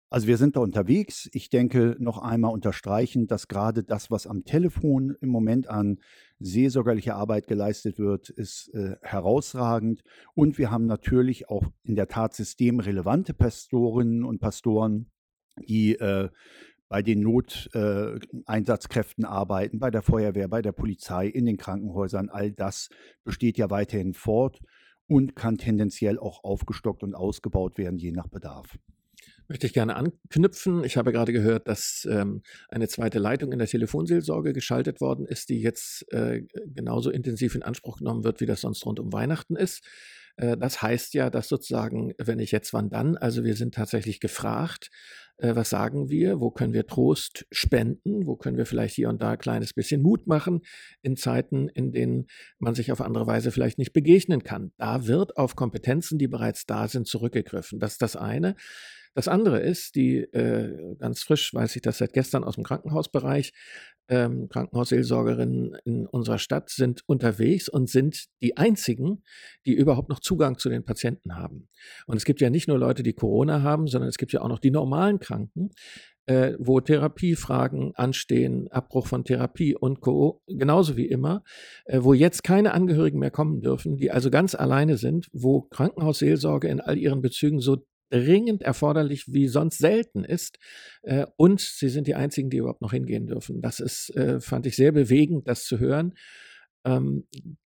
Also 0.10 0.28
wir 0.28 0.38
sind 0.38 0.56
da 0.56 0.62
unterwegs. 0.62 1.30
Ich 1.34 1.50
denke, 1.50 1.98
noch 2.00 2.18
einmal 2.18 2.54
unterstreichen, 2.54 3.28
dass 3.28 3.50
gerade 3.50 3.84
das, 3.84 4.10
was 4.10 4.26
am 4.26 4.46
Telefon 4.46 5.18
im 5.20 5.28
Moment 5.30 5.70
an 5.70 6.00
seelsorgerlicher 6.40 7.16
Arbeit 7.16 7.48
geleistet 7.48 8.00
wird, 8.00 8.30
ist 8.30 8.74
äh, 8.74 8.96
herausragend. 9.02 10.04
Und 10.34 10.58
wir 10.58 10.72
haben 10.72 10.86
natürlich 10.86 11.50
auch 11.50 11.66
in 11.84 11.96
der 11.96 12.08
Tat 12.08 12.36
systemrelevante 12.36 13.34
Pastorinnen 13.34 14.24
und 14.24 14.40
Pastoren, 14.40 15.12
die 15.68 15.96
äh, 15.96 16.30
bei 16.88 17.02
den 17.02 17.20
Noteinsatzkräften 17.20 19.26
äh, 19.26 19.28
arbeiten, 19.28 19.80
bei 19.80 19.92
der 19.92 20.04
Feuerwehr, 20.04 20.48
bei 20.48 20.62
der 20.62 20.72
Polizei, 20.72 21.28
in 21.28 21.46
den 21.46 21.58
Krankenhäusern. 21.58 22.30
All 22.30 22.54
das 22.54 22.88
besteht 23.26 23.58
ja 23.58 23.70
weiterhin 23.70 24.14
fort 24.14 24.62
und 25.06 25.36
kann 25.36 25.58
tendenziell 25.58 26.18
auch 26.18 26.46
aufgestockt 26.46 27.04
und 27.04 27.14
ausgebaut 27.14 27.78
werden, 27.78 27.98
je 27.98 28.14
nach 28.14 28.30
Bedarf. 28.30 28.78
Möchte 29.48 29.66
ich 29.66 29.74
gerne 29.74 29.96
anknüpfen. 29.96 30.84
Ich 30.84 30.98
habe 30.98 31.14
gerade 31.14 31.32
gehört, 31.32 31.68
dass 31.68 32.08
ähm, 32.10 32.42
eine 32.70 32.88
zweite 32.88 33.20
Leitung 33.20 33.54
in 33.54 33.60
der 33.60 33.68
Telefonseelsorge 33.68 34.52
geschaltet 34.52 35.00
worden 35.00 35.26
ist, 35.26 35.50
die 35.50 35.62
jetzt 35.62 36.12
äh, 36.12 36.44
genauso 36.66 37.10
intensiv 37.10 37.56
in 37.56 37.64
Anspruch 37.64 37.98
genommen 37.98 38.24
wird, 38.24 38.42
wie 38.42 38.46
das 38.46 38.62
sonst 38.62 38.86
rund 38.86 39.00
um 39.00 39.14
Weihnachten 39.14 39.56
ist. 39.56 39.86
Äh, 40.38 40.58
das 40.58 40.82
heißt 40.82 41.14
ja, 41.14 41.30
dass 41.30 41.48
sozusagen, 41.48 42.14
wenn 42.18 42.40
ich 42.40 42.52
jetzt, 42.52 42.74
wann 42.74 42.90
dann, 42.90 43.18
also 43.18 43.44
wir 43.44 43.56
sind 43.56 43.74
tatsächlich 43.74 44.20
gefragt, 44.20 44.90
äh, 45.38 45.56
was 45.56 45.70
sagen 45.70 46.10
wir, 46.10 46.40
wo 46.40 46.52
können 46.52 46.74
wir 46.74 46.86
Trost 46.86 47.46
spenden, 47.52 48.26
wo 48.26 48.36
können 48.36 48.58
wir 48.58 48.66
vielleicht 48.66 48.96
hier 48.96 49.10
und 49.10 49.22
da 49.22 49.32
ein 49.32 49.38
kleines 49.38 49.74
bisschen 49.74 50.02
Mut 50.02 50.28
machen 50.28 50.62
in 51.02 51.16
Zeiten, 51.16 51.68
in 51.70 51.92
denen 51.92 52.28
man 52.60 52.76
sich 52.76 52.92
auf 52.92 53.02
andere 53.02 53.28
Weise 53.28 53.52
vielleicht 53.52 53.78
nicht 53.78 53.94
begegnen 53.94 54.44
kann. 54.44 54.72
Da 54.78 55.08
wird 55.08 55.38
auf 55.38 55.56
Kompetenzen, 55.56 56.18
die 56.18 56.28
bereits 56.28 56.66
da 56.66 56.88
sind, 56.88 57.08
zurückgegriffen. 57.08 57.80
Das 57.80 57.94
ist 57.94 58.02
das 58.02 58.16
eine. 58.16 58.56
Das 59.18 59.28
andere 59.28 59.60
ist, 59.60 59.96
die 59.96 60.18
äh, 60.20 60.96
ganz 61.00 61.24
frisch, 61.24 61.52
weiß 61.52 61.76
ich 61.76 61.82
das 61.82 61.98
seit 61.98 62.14
gestern 62.14 62.44
aus 62.44 62.54
dem 62.54 62.64
Krankenhausbereich, 62.64 63.52
ähm, 64.10 64.48
Krankenhausseelsorgerinnen 64.48 65.76
in 65.86 66.06
unserer 66.06 66.38
Stadt 66.38 66.70
sind 66.70 67.02
unterwegs 67.08 67.68
und 67.68 67.90
sind 67.90 68.28
die 68.44 68.58
einzigen, 68.58 69.24
die 69.66 69.74
überhaupt 69.74 70.10
noch 70.10 70.20
Zugang 70.20 70.60
zu 70.60 70.70
den 70.70 70.86
Patienten 70.86 71.36
haben. 71.36 71.68
Und 72.06 72.18
es 72.18 72.26
gibt 72.26 72.42
ja 72.42 72.52
nicht 72.52 72.68
nur 72.68 72.78
Leute, 72.78 73.02
die 73.02 73.14
Corona 73.14 73.64
haben, 73.64 73.88
sondern 73.88 74.08
es 74.08 74.20
gibt 74.20 74.34
ja 74.34 74.42
auch 74.42 74.50
noch 74.50 74.60
die 74.60 74.70
normalen 74.70 75.18
Kranken, 75.18 75.72
äh, 76.28 76.54
wo 76.60 76.80
Therapiefragen 76.80 77.96
anstehen, 77.96 78.68
Abbruch 78.70 79.08
von 79.08 79.24
Therapie 79.24 79.76
und 79.76 80.00
Co. 80.02 80.44
genauso 80.46 80.96
wie 80.96 81.08
immer, 81.08 81.44
äh, 81.86 82.04
wo 82.04 82.14
jetzt 82.14 82.44
keine 82.44 82.74
Angehörigen 82.74 83.18
mehr 83.18 83.32
kommen 83.32 83.62
dürfen, 83.62 83.98
die 83.98 84.12
also 84.12 84.30
ganz 84.30 84.54
alleine 84.54 84.98
sind, 84.98 85.28
wo 85.34 85.62
Krankenhausseelsorge 85.62 86.68
in 86.68 86.82
all 86.82 86.98
ihren 86.98 87.22
Bezügen 87.22 87.62
so 87.62 87.87
dringend 88.10 88.64
erforderlich 88.64 89.32
wie 89.34 89.48
sonst 89.48 89.78
selten 89.80 90.24
ist. 90.24 90.60
Äh, 91.04 91.26
und 91.36 91.60
sie 91.60 91.90
sind 91.90 92.08
die 92.08 92.16
einzigen, 92.16 92.50
die 92.50 92.58
überhaupt 92.58 92.82
noch 92.82 92.94
hingehen 92.94 93.28
dürfen. 93.28 93.62
Das 93.62 93.80
ist, 93.80 94.16
äh, 94.16 94.40
fand 94.40 94.66
ich 94.66 94.76
sehr 94.76 94.92
bewegend, 94.92 95.48
das 95.48 95.66
zu 95.66 95.80
hören. 95.80 96.14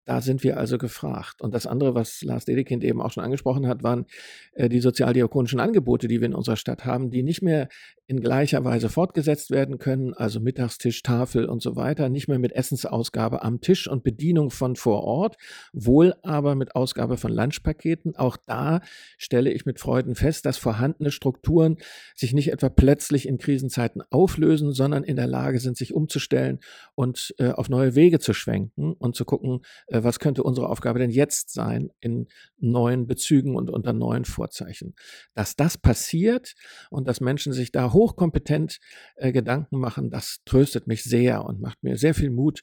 Da 0.05 0.21
sind 0.21 0.43
wir 0.43 0.57
also 0.57 0.77
gefragt. 0.77 1.41
Und 1.41 1.53
das 1.53 1.67
andere, 1.67 1.95
was 1.95 2.21
Lars 2.21 2.45
Dedekind 2.45 2.83
eben 2.83 3.01
auch 3.01 3.11
schon 3.11 3.23
angesprochen 3.23 3.67
hat, 3.67 3.83
waren 3.83 4.05
äh, 4.53 4.69
die 4.69 4.79
sozialdiakonischen 4.79 5.59
Angebote, 5.59 6.07
die 6.07 6.21
wir 6.21 6.27
in 6.27 6.35
unserer 6.35 6.57
Stadt 6.57 6.85
haben, 6.85 7.09
die 7.09 7.23
nicht 7.23 7.41
mehr 7.41 7.67
in 8.07 8.21
gleicher 8.21 8.63
Weise 8.63 8.89
fortgesetzt 8.89 9.49
werden 9.49 9.79
können, 9.79 10.13
also 10.13 10.39
Mittagstisch, 10.39 11.01
Tafel 11.01 11.45
und 11.45 11.61
so 11.63 11.75
weiter, 11.75 12.07
nicht 12.09 12.27
mehr 12.27 12.37
mit 12.37 12.51
Essensausgabe 12.51 13.41
am 13.41 13.61
Tisch 13.61 13.87
und 13.87 14.03
Bedienung 14.03 14.51
von 14.51 14.75
vor 14.75 15.03
Ort, 15.03 15.37
wohl 15.73 16.13
aber 16.21 16.53
mit 16.53 16.75
Ausgabe 16.75 17.17
von 17.17 17.31
Lunchpaketen. 17.31 18.15
Auch 18.15 18.37
da 18.37 18.81
stelle 19.17 19.51
ich 19.51 19.65
mit 19.65 19.79
Freuden 19.79 20.13
fest, 20.13 20.45
dass 20.45 20.57
vorhandene 20.57 21.09
Strukturen 21.09 21.77
sich 22.13 22.33
nicht 22.33 22.51
etwa 22.51 22.69
plötzlich 22.69 23.27
in 23.27 23.39
Krisenzeiten 23.39 24.03
auflösen, 24.11 24.71
sondern 24.71 25.03
in 25.03 25.15
der 25.15 25.27
Lage 25.27 25.59
sind, 25.59 25.75
sich 25.75 25.93
umzustellen 25.93 26.59
und 26.93 27.33
äh, 27.39 27.49
auf 27.49 27.69
neue 27.69 27.95
Wege 27.95 28.19
zu 28.19 28.33
schwenken 28.33 28.93
und 28.93 29.15
zu 29.15 29.25
gucken, 29.25 29.61
was 30.03 30.19
könnte 30.19 30.43
unsere 30.43 30.69
Aufgabe 30.69 30.99
denn 30.99 31.09
jetzt 31.09 31.51
sein 31.51 31.91
in 31.99 32.27
neuen 32.57 33.07
Bezügen 33.07 33.55
und 33.55 33.69
unter 33.69 33.93
neuen 33.93 34.25
Vorzeichen. 34.25 34.95
Dass 35.33 35.55
das 35.55 35.77
passiert 35.77 36.55
und 36.89 37.07
dass 37.07 37.21
Menschen 37.21 37.53
sich 37.53 37.71
da 37.71 37.93
hochkompetent 37.93 38.79
äh, 39.15 39.31
Gedanken 39.31 39.79
machen, 39.79 40.09
das 40.09 40.41
tröstet 40.45 40.87
mich 40.87 41.03
sehr 41.03 41.45
und 41.45 41.61
macht 41.61 41.83
mir 41.83 41.97
sehr 41.97 42.13
viel 42.13 42.29
Mut. 42.29 42.61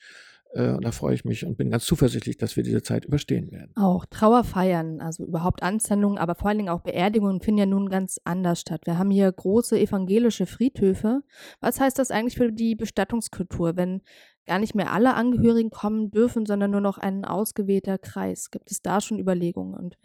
Äh, 0.54 0.76
da 0.80 0.92
freue 0.92 1.14
ich 1.14 1.25
mich 1.25 1.47
und 1.47 1.56
bin 1.56 1.71
ganz 1.71 1.87
zuversichtlich, 1.87 2.37
dass 2.37 2.56
wir 2.56 2.62
diese 2.62 2.82
Zeit 2.82 3.04
überstehen 3.06 3.50
werden. 3.50 3.73
Auch 3.75 4.04
Trauerfeiern, 4.06 5.00
also 5.00 5.25
überhaupt 5.25 5.62
Anzendungen, 5.62 6.18
aber 6.18 6.35
vor 6.35 6.49
allen 6.49 6.59
Dingen 6.59 6.68
auch 6.68 6.82
Beerdigungen 6.82 7.40
finden 7.40 7.59
ja 7.59 7.66
nun 7.66 7.88
ganz 7.88 8.21
anders 8.25 8.61
statt. 8.61 8.82
Wir 8.85 8.99
haben 8.99 9.11
hier 9.11 9.30
große 9.32 9.78
evangelische 9.78 10.47
Friedhöfe. 10.47 11.23
Was 11.61 11.80
heißt 11.80 11.99
das 11.99 12.11
eigentlich 12.11 12.37
für 12.37 12.52
die 12.52 12.75
Bestattungskultur, 12.75 13.76
wenn 13.76 14.02
gar 14.47 14.59
nicht 14.59 14.75
mehr 14.75 14.92
alle 14.92 15.14
Angehörigen 15.14 15.71
kommen 15.71 16.11
dürfen, 16.11 16.44
sondern 16.44 16.71
nur 16.71 16.80
noch 16.80 16.99
ein 16.99 17.25
ausgewählter 17.25 17.97
Kreis? 17.97 18.50
Gibt 18.50 18.71
es 18.71 18.82
da 18.82 19.00
schon 19.00 19.18
Überlegungen? 19.18 19.75
Und 19.75 19.97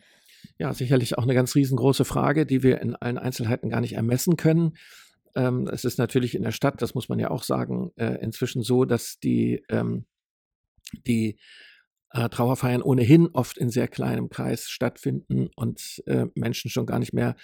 ja, 0.58 0.74
sicherlich 0.74 1.18
auch 1.18 1.24
eine 1.24 1.34
ganz 1.34 1.56
riesengroße 1.56 2.06
Frage, 2.06 2.46
die 2.46 2.64
wir 2.64 2.82
in 2.82 2.96
allen 2.96 3.18
Einzelheiten 3.18 3.70
gar 3.70 3.82
nicht 3.82 3.94
ermessen 3.94 4.38
können. 4.38 4.78
Ähm, 5.36 5.68
es 5.72 5.84
ist 5.84 6.00
natürlich 6.00 6.36
in 6.36 6.44
der 6.44 6.52
Stadt, 6.52 6.82
das 6.82 6.96
muss 6.96 7.10
man 7.10 7.20
ja 7.20 7.30
auch 7.32 7.44
sagen, 7.44 7.92
äh, 7.98 8.16
inzwischen 8.22 8.64
so, 8.64 8.86
dass 8.86 9.20
die, 9.20 9.64
ähm, 9.70 10.06
die 11.06 11.38
äh, 12.12 12.30
Trauerfeiern 12.30 12.82
ohnehin 12.82 13.28
oft 13.34 13.58
in 13.58 13.70
sehr 13.70 13.88
kleinem 13.88 14.30
Kreis 14.30 14.70
stattfinden 14.70 15.50
und 15.56 16.02
äh, 16.06 16.28
Menschen 16.36 16.72
schon 16.72 16.86
gar 16.86 17.00
nicht 17.00 17.14
mehr 17.14 17.36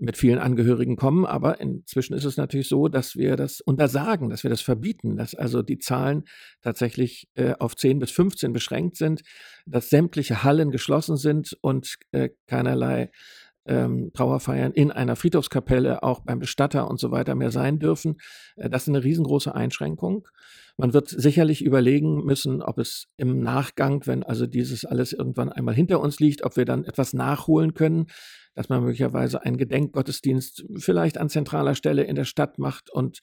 mit 0.00 0.16
vielen 0.16 0.38
Angehörigen 0.38 0.96
kommen. 0.96 1.26
Aber 1.26 1.60
inzwischen 1.60 2.14
ist 2.14 2.24
es 2.24 2.36
natürlich 2.36 2.68
so, 2.68 2.88
dass 2.88 3.16
wir 3.16 3.36
das 3.36 3.60
untersagen, 3.60 4.30
dass 4.30 4.44
wir 4.44 4.50
das 4.50 4.60
verbieten, 4.60 5.16
dass 5.16 5.34
also 5.34 5.62
die 5.62 5.78
Zahlen 5.78 6.24
tatsächlich 6.60 7.28
äh, 7.34 7.54
auf 7.58 7.74
10 7.76 7.98
bis 7.98 8.10
15 8.12 8.52
beschränkt 8.52 8.96
sind, 8.96 9.22
dass 9.66 9.90
sämtliche 9.90 10.44
Hallen 10.44 10.70
geschlossen 10.70 11.16
sind 11.16 11.56
und 11.60 11.96
äh, 12.12 12.30
keinerlei 12.46 13.10
ähm, 13.66 14.10
Trauerfeiern 14.14 14.72
in 14.72 14.90
einer 14.90 15.16
Friedhofskapelle, 15.16 16.02
auch 16.02 16.20
beim 16.20 16.38
Bestatter 16.38 16.88
und 16.88 16.98
so 16.98 17.10
weiter 17.10 17.34
mehr 17.34 17.50
sein 17.50 17.78
dürfen. 17.78 18.16
Äh, 18.56 18.70
das 18.70 18.82
ist 18.82 18.88
eine 18.88 19.04
riesengroße 19.04 19.54
Einschränkung. 19.54 20.26
Man 20.76 20.94
wird 20.94 21.08
sicherlich 21.08 21.62
überlegen 21.62 22.24
müssen, 22.24 22.62
ob 22.62 22.78
es 22.78 23.06
im 23.16 23.40
Nachgang, 23.40 24.06
wenn 24.06 24.22
also 24.22 24.46
dieses 24.46 24.84
alles 24.84 25.12
irgendwann 25.12 25.50
einmal 25.52 25.74
hinter 25.74 26.00
uns 26.00 26.18
liegt, 26.18 26.44
ob 26.44 26.56
wir 26.56 26.64
dann 26.64 26.84
etwas 26.84 27.12
nachholen 27.12 27.74
können, 27.74 28.06
dass 28.54 28.68
man 28.68 28.82
möglicherweise 28.82 29.42
einen 29.42 29.58
Gedenkgottesdienst 29.58 30.64
vielleicht 30.76 31.18
an 31.18 31.28
zentraler 31.28 31.74
Stelle 31.74 32.04
in 32.04 32.16
der 32.16 32.24
Stadt 32.24 32.58
macht 32.58 32.90
und 32.90 33.20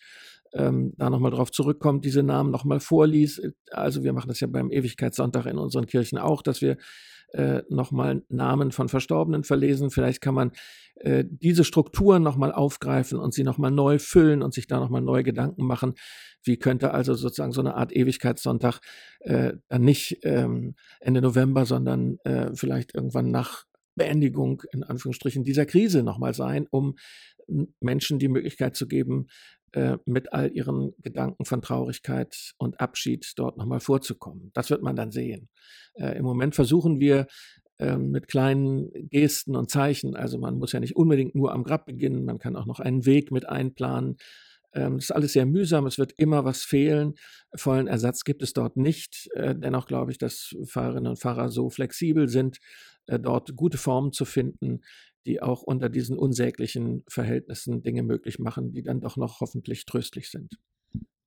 ähm, 0.53 0.93
da 0.97 1.09
nochmal 1.09 1.31
drauf 1.31 1.51
zurückkommt, 1.51 2.05
diese 2.05 2.23
Namen 2.23 2.51
nochmal 2.51 2.79
vorliest. 2.79 3.41
Also 3.71 4.03
wir 4.03 4.13
machen 4.13 4.29
das 4.29 4.39
ja 4.39 4.47
beim 4.47 4.71
Ewigkeitssonntag 4.71 5.45
in 5.45 5.57
unseren 5.57 5.85
Kirchen 5.85 6.17
auch, 6.17 6.41
dass 6.41 6.61
wir 6.61 6.77
äh, 7.33 7.61
nochmal 7.69 8.23
Namen 8.29 8.71
von 8.71 8.89
Verstorbenen 8.89 9.43
verlesen. 9.43 9.91
Vielleicht 9.91 10.21
kann 10.21 10.33
man 10.33 10.51
äh, 10.95 11.23
diese 11.27 11.63
Strukturen 11.63 12.23
nochmal 12.23 12.51
aufgreifen 12.51 13.19
und 13.19 13.33
sie 13.33 13.43
nochmal 13.43 13.71
neu 13.71 13.99
füllen 13.99 14.41
und 14.41 14.53
sich 14.53 14.67
da 14.67 14.79
nochmal 14.79 15.01
neue 15.01 15.23
Gedanken 15.23 15.65
machen. 15.65 15.93
Wie 16.43 16.57
könnte 16.57 16.91
also 16.91 17.13
sozusagen 17.13 17.51
so 17.51 17.61
eine 17.61 17.75
Art 17.75 17.95
Ewigkeitssonntag 17.95 18.79
äh, 19.19 19.53
dann 19.67 19.83
nicht 19.83 20.19
ähm, 20.23 20.75
Ende 20.99 21.21
November, 21.21 21.65
sondern 21.65 22.17
äh, 22.23 22.51
vielleicht 22.55 22.95
irgendwann 22.95 23.29
nach 23.29 23.65
Beendigung 23.95 24.63
in 24.71 24.83
Anführungsstrichen 24.83 25.43
dieser 25.43 25.65
Krise 25.65 26.03
nochmal 26.03 26.33
sein, 26.33 26.67
um 26.71 26.95
Menschen 27.79 28.19
die 28.19 28.27
Möglichkeit 28.27 28.75
zu 28.75 28.87
geben, 28.87 29.27
äh, 29.73 29.97
mit 30.05 30.33
all 30.33 30.51
ihren 30.51 30.93
Gedanken 31.01 31.45
von 31.45 31.61
Traurigkeit 31.61 32.53
und 32.57 32.79
Abschied 32.79 33.33
dort 33.35 33.57
nochmal 33.57 33.79
vorzukommen. 33.79 34.51
Das 34.53 34.69
wird 34.69 34.81
man 34.81 34.95
dann 34.95 35.11
sehen. 35.11 35.49
Äh, 35.93 36.17
Im 36.17 36.23
Moment 36.23 36.55
versuchen 36.55 36.99
wir 36.99 37.27
äh, 37.77 37.97
mit 37.97 38.27
kleinen 38.27 38.91
Gesten 39.09 39.55
und 39.55 39.69
Zeichen, 39.69 40.15
also 40.15 40.37
man 40.37 40.57
muss 40.57 40.71
ja 40.73 40.79
nicht 40.79 40.95
unbedingt 40.95 41.35
nur 41.35 41.53
am 41.53 41.63
Grab 41.63 41.85
beginnen, 41.85 42.25
man 42.25 42.39
kann 42.39 42.55
auch 42.55 42.65
noch 42.65 42.79
einen 42.79 43.05
Weg 43.05 43.31
mit 43.31 43.47
einplanen. 43.47 44.17
Ähm, 44.73 44.95
das 44.95 45.05
ist 45.05 45.11
alles 45.11 45.33
sehr 45.33 45.45
mühsam, 45.45 45.87
es 45.87 45.97
wird 45.97 46.13
immer 46.17 46.45
was 46.45 46.63
fehlen. 46.63 47.15
Vollen 47.55 47.87
Ersatz 47.87 48.23
gibt 48.23 48.43
es 48.43 48.53
dort 48.53 48.77
nicht. 48.77 49.29
Äh, 49.33 49.55
dennoch 49.55 49.87
glaube 49.87 50.11
ich, 50.11 50.17
dass 50.17 50.55
Fahrerinnen 50.65 51.07
und 51.07 51.19
Fahrer 51.19 51.49
so 51.49 51.69
flexibel 51.69 52.27
sind, 52.27 52.59
äh, 53.07 53.19
dort 53.19 53.55
gute 53.55 53.77
Formen 53.77 54.11
zu 54.11 54.25
finden, 54.25 54.81
die 55.25 55.41
auch 55.41 55.61
unter 55.61 55.89
diesen 55.89 56.17
unsäglichen 56.17 57.03
Verhältnissen 57.07 57.81
Dinge 57.81 58.03
möglich 58.03 58.39
machen, 58.39 58.71
die 58.71 58.83
dann 58.83 59.01
doch 59.01 59.17
noch 59.17 59.41
hoffentlich 59.41 59.85
tröstlich 59.85 60.29
sind. 60.29 60.57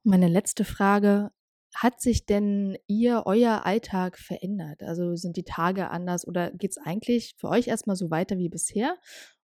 Meine 0.04 0.28
letzte 0.28 0.64
Frage. 0.64 1.30
Hat 1.74 2.02
sich 2.02 2.26
denn 2.26 2.76
Ihr, 2.86 3.22
euer 3.24 3.64
Alltag 3.64 4.18
verändert? 4.18 4.82
Also 4.82 5.16
sind 5.16 5.38
die 5.38 5.44
Tage 5.44 5.88
anders 5.88 6.26
oder 6.26 6.50
geht 6.50 6.72
es 6.72 6.76
eigentlich 6.76 7.34
für 7.38 7.48
euch 7.48 7.66
erstmal 7.66 7.96
so 7.96 8.10
weiter 8.10 8.36
wie 8.36 8.50
bisher? 8.50 8.98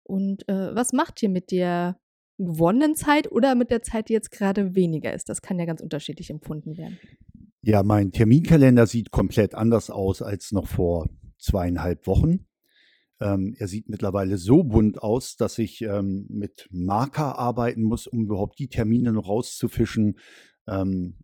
Und 0.03 0.49
äh, 0.49 0.75
was 0.75 0.93
macht 0.93 1.23
ihr 1.23 1.29
mit 1.29 1.53
der 1.53 2.01
gewonnenen 2.39 2.97
Zeit 2.97 3.31
oder 3.31 3.55
mit 3.55 3.71
der 3.71 3.83
Zeit, 3.83 4.09
die 4.09 4.13
jetzt 4.13 4.31
gerade 4.31 4.75
weniger 4.75 5.13
ist? 5.13 5.29
Das 5.29 5.41
kann 5.41 5.59
ja 5.59 5.67
ganz 5.67 5.81
unterschiedlich 5.81 6.31
empfunden 6.31 6.77
werden. 6.77 6.99
Ja, 7.63 7.83
mein 7.83 8.13
Terminkalender 8.13 8.87
sieht 8.87 9.11
komplett 9.11 9.55
anders 9.55 9.91
aus 9.91 10.23
als 10.23 10.53
noch 10.53 10.67
vor 10.67 11.09
zweieinhalb 11.39 12.07
Wochen. 12.07 12.47
Ähm, 13.21 13.55
er 13.59 13.69
sieht 13.69 13.89
mittlerweile 13.89 14.37
so 14.39 14.63
bunt 14.63 15.03
aus, 15.03 15.37
dass 15.37 15.59
ich 15.59 15.83
ähm, 15.83 16.27
mit 16.29 16.69
Marker 16.71 17.39
arbeiten 17.39 17.83
muss, 17.83 18.07
um 18.07 18.25
überhaupt 18.25 18.59
die 18.59 18.69
Termine 18.69 19.13
noch 19.13 19.29
rauszufischen, 19.29 20.19
ähm, 20.67 21.17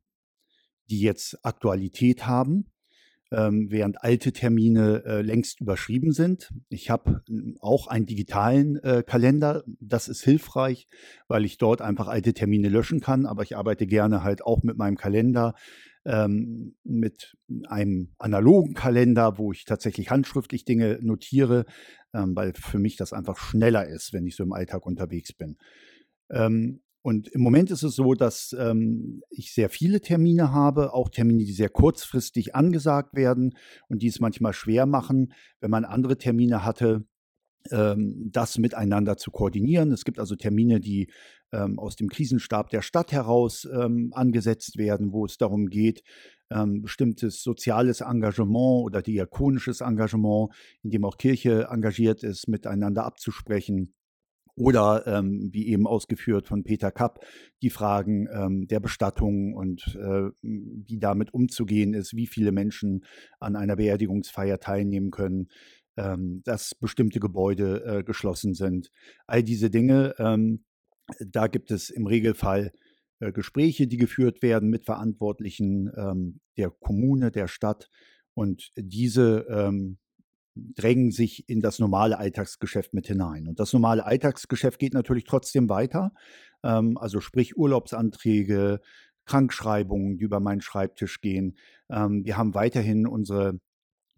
die 0.90 1.00
jetzt 1.00 1.44
Aktualität 1.44 2.26
haben. 2.26 2.72
ähm, 3.32 3.68
während 3.70 4.02
alte 4.02 4.32
Termine 4.32 5.04
äh, 5.06 5.22
längst 5.22 5.60
überschrieben 5.60 6.12
sind. 6.12 6.52
Ich 6.68 6.90
habe 6.90 7.22
hm, 7.26 7.56
auch 7.60 7.86
einen 7.86 8.06
digitalen 8.06 8.76
äh, 8.84 9.02
Kalender. 9.02 9.64
Das 9.80 10.08
ist 10.08 10.22
hilfreich, 10.22 10.86
weil 11.28 11.44
ich 11.44 11.56
dort 11.58 11.80
einfach 11.80 12.08
alte 12.08 12.34
Termine 12.34 12.68
löschen 12.68 13.00
kann. 13.00 13.26
Aber 13.26 13.42
ich 13.42 13.56
arbeite 13.56 13.86
gerne 13.86 14.22
halt 14.22 14.44
auch 14.44 14.62
mit 14.62 14.76
meinem 14.76 14.96
Kalender, 14.96 15.54
ähm, 16.04 16.74
mit 16.84 17.36
einem 17.68 18.14
analogen 18.18 18.74
Kalender, 18.74 19.38
wo 19.38 19.52
ich 19.52 19.64
tatsächlich 19.64 20.10
handschriftlich 20.10 20.64
Dinge 20.64 20.98
notiere, 21.00 21.64
ähm, 22.12 22.34
weil 22.34 22.52
für 22.54 22.78
mich 22.78 22.96
das 22.96 23.12
einfach 23.12 23.38
schneller 23.38 23.86
ist, 23.86 24.12
wenn 24.12 24.26
ich 24.26 24.36
so 24.36 24.42
im 24.42 24.52
Alltag 24.52 24.84
unterwegs 24.86 25.32
bin. 25.32 25.56
Ähm, 26.30 26.80
und 27.02 27.26
im 27.28 27.40
Moment 27.40 27.70
ist 27.72 27.82
es 27.82 27.96
so, 27.96 28.14
dass 28.14 28.54
ähm, 28.58 29.22
ich 29.28 29.52
sehr 29.52 29.68
viele 29.68 30.00
Termine 30.00 30.52
habe, 30.52 30.94
auch 30.94 31.08
Termine, 31.08 31.44
die 31.44 31.52
sehr 31.52 31.68
kurzfristig 31.68 32.54
angesagt 32.54 33.14
werden 33.16 33.56
und 33.88 34.02
die 34.02 34.06
es 34.06 34.20
manchmal 34.20 34.52
schwer 34.52 34.86
machen, 34.86 35.32
wenn 35.60 35.70
man 35.70 35.84
andere 35.84 36.16
Termine 36.16 36.64
hatte, 36.64 37.04
das 37.70 38.58
miteinander 38.58 39.16
zu 39.16 39.30
koordinieren. 39.30 39.92
Es 39.92 40.04
gibt 40.04 40.18
also 40.18 40.34
Termine, 40.36 40.80
die 40.80 41.08
ähm, 41.52 41.78
aus 41.78 41.96
dem 41.96 42.08
Krisenstab 42.08 42.70
der 42.70 42.82
Stadt 42.82 43.12
heraus 43.12 43.68
ähm, 43.72 44.10
angesetzt 44.14 44.78
werden, 44.78 45.12
wo 45.12 45.24
es 45.26 45.36
darum 45.36 45.68
geht, 45.68 46.02
ähm, 46.50 46.82
bestimmtes 46.82 47.42
soziales 47.42 48.00
Engagement 48.00 48.84
oder 48.84 49.02
diakonisches 49.02 49.80
Engagement, 49.80 50.50
in 50.82 50.90
dem 50.90 51.04
auch 51.04 51.18
Kirche 51.18 51.68
engagiert 51.70 52.22
ist, 52.22 52.48
miteinander 52.48 53.04
abzusprechen 53.04 53.94
oder 54.54 55.06
ähm, 55.06 55.48
wie 55.52 55.68
eben 55.68 55.86
ausgeführt 55.86 56.46
von 56.46 56.62
Peter 56.62 56.90
Kapp, 56.90 57.24
die 57.62 57.70
Fragen 57.70 58.28
ähm, 58.32 58.66
der 58.66 58.80
Bestattung 58.80 59.54
und 59.54 59.96
äh, 59.98 60.30
wie 60.42 60.98
damit 60.98 61.32
umzugehen 61.32 61.94
ist, 61.94 62.14
wie 62.14 62.26
viele 62.26 62.52
Menschen 62.52 63.04
an 63.40 63.56
einer 63.56 63.76
Beerdigungsfeier 63.76 64.60
teilnehmen 64.60 65.10
können, 65.10 65.48
ähm, 65.96 66.42
dass 66.44 66.74
bestimmte 66.74 67.20
Gebäude 67.20 67.84
äh, 67.84 68.02
geschlossen 68.02 68.54
sind. 68.54 68.90
All 69.26 69.42
diese 69.42 69.70
Dinge, 69.70 70.14
ähm, 70.18 70.64
da 71.20 71.46
gibt 71.46 71.70
es 71.70 71.90
im 71.90 72.06
Regelfall 72.06 72.72
äh, 73.20 73.32
Gespräche, 73.32 73.86
die 73.86 73.98
geführt 73.98 74.42
werden 74.42 74.70
mit 74.70 74.84
Verantwortlichen 74.84 75.90
ähm, 75.96 76.40
der 76.56 76.70
Kommune, 76.70 77.30
der 77.30 77.48
Stadt. 77.48 77.88
Und 78.34 78.70
diese 78.76 79.46
ähm, 79.50 79.98
drängen 80.54 81.10
sich 81.10 81.48
in 81.48 81.60
das 81.60 81.78
normale 81.78 82.18
Alltagsgeschäft 82.18 82.94
mit 82.94 83.06
hinein. 83.06 83.48
Und 83.48 83.60
das 83.60 83.72
normale 83.72 84.04
Alltagsgeschäft 84.04 84.78
geht 84.78 84.94
natürlich 84.94 85.24
trotzdem 85.24 85.68
weiter. 85.68 86.12
Ähm, 86.62 86.98
also 86.98 87.20
sprich 87.20 87.56
Urlaubsanträge, 87.56 88.80
Krankschreibungen, 89.24 90.18
die 90.18 90.24
über 90.24 90.40
meinen 90.40 90.60
Schreibtisch 90.60 91.20
gehen. 91.20 91.56
Ähm, 91.90 92.24
wir 92.24 92.36
haben 92.36 92.54
weiterhin 92.54 93.06
unsere 93.06 93.58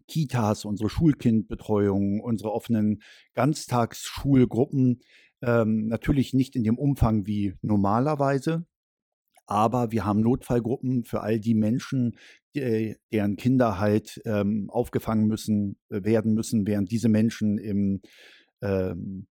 Kitas, 0.07 0.65
unsere 0.65 0.89
Schulkindbetreuung, 0.89 2.19
unsere 2.19 2.51
offenen 2.51 3.01
Ganztagsschulgruppen. 3.33 5.01
Ähm, 5.41 5.87
natürlich 5.87 6.33
nicht 6.33 6.55
in 6.55 6.63
dem 6.63 6.77
Umfang 6.77 7.25
wie 7.25 7.53
normalerweise, 7.61 8.65
aber 9.47 9.91
wir 9.91 10.05
haben 10.05 10.21
Notfallgruppen 10.21 11.03
für 11.03 11.21
all 11.21 11.39
die 11.39 11.53
Menschen, 11.53 12.17
die, 12.55 12.95
deren 13.11 13.35
Kinder 13.35 13.79
halt 13.79 14.21
ähm, 14.25 14.69
aufgefangen 14.69 15.27
müssen, 15.27 15.77
äh, 15.89 16.03
werden 16.03 16.33
müssen, 16.33 16.65
während 16.65 16.91
diese 16.91 17.09
Menschen 17.09 17.57
im, 17.57 18.01
ähm, 18.61 19.27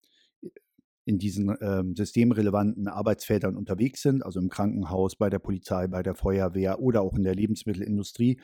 in 1.05 1.19
diesen 1.19 1.57
ähm, 1.61 1.97
systemrelevanten 1.97 2.88
Arbeitsfeldern 2.88 3.57
unterwegs 3.57 4.02
sind, 4.02 4.25
also 4.25 4.38
im 4.38 4.50
Krankenhaus, 4.50 5.17
bei 5.17 5.31
der 5.31 5.38
Polizei, 5.38 5.87
bei 5.87 6.02
der 6.02 6.14
Feuerwehr 6.14 6.81
oder 6.81 7.02
auch 7.02 7.17
in 7.17 7.25
der 7.25 7.35
Lebensmittelindustrie. 7.35 8.41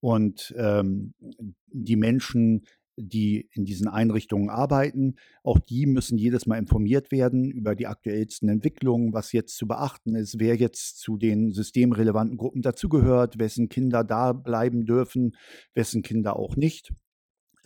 Und 0.00 0.54
ähm, 0.56 1.14
die 1.68 1.96
Menschen, 1.96 2.62
die 2.96 3.48
in 3.52 3.64
diesen 3.64 3.88
Einrichtungen 3.88 4.48
arbeiten. 4.48 5.16
Auch 5.42 5.58
die 5.58 5.86
müssen 5.86 6.18
jedes 6.18 6.46
Mal 6.46 6.58
informiert 6.58 7.12
werden 7.12 7.50
über 7.50 7.74
die 7.74 7.86
aktuellsten 7.86 8.48
Entwicklungen, 8.48 9.12
was 9.12 9.32
jetzt 9.32 9.56
zu 9.56 9.66
beachten 9.66 10.14
ist, 10.14 10.38
wer 10.38 10.56
jetzt 10.56 10.98
zu 10.98 11.16
den 11.16 11.52
systemrelevanten 11.52 12.38
Gruppen 12.38 12.62
dazugehört, 12.62 13.38
wessen 13.38 13.68
Kinder 13.68 14.02
da 14.02 14.32
bleiben 14.32 14.86
dürfen, 14.86 15.36
wessen 15.74 16.02
Kinder 16.02 16.36
auch 16.36 16.56
nicht. 16.56 16.92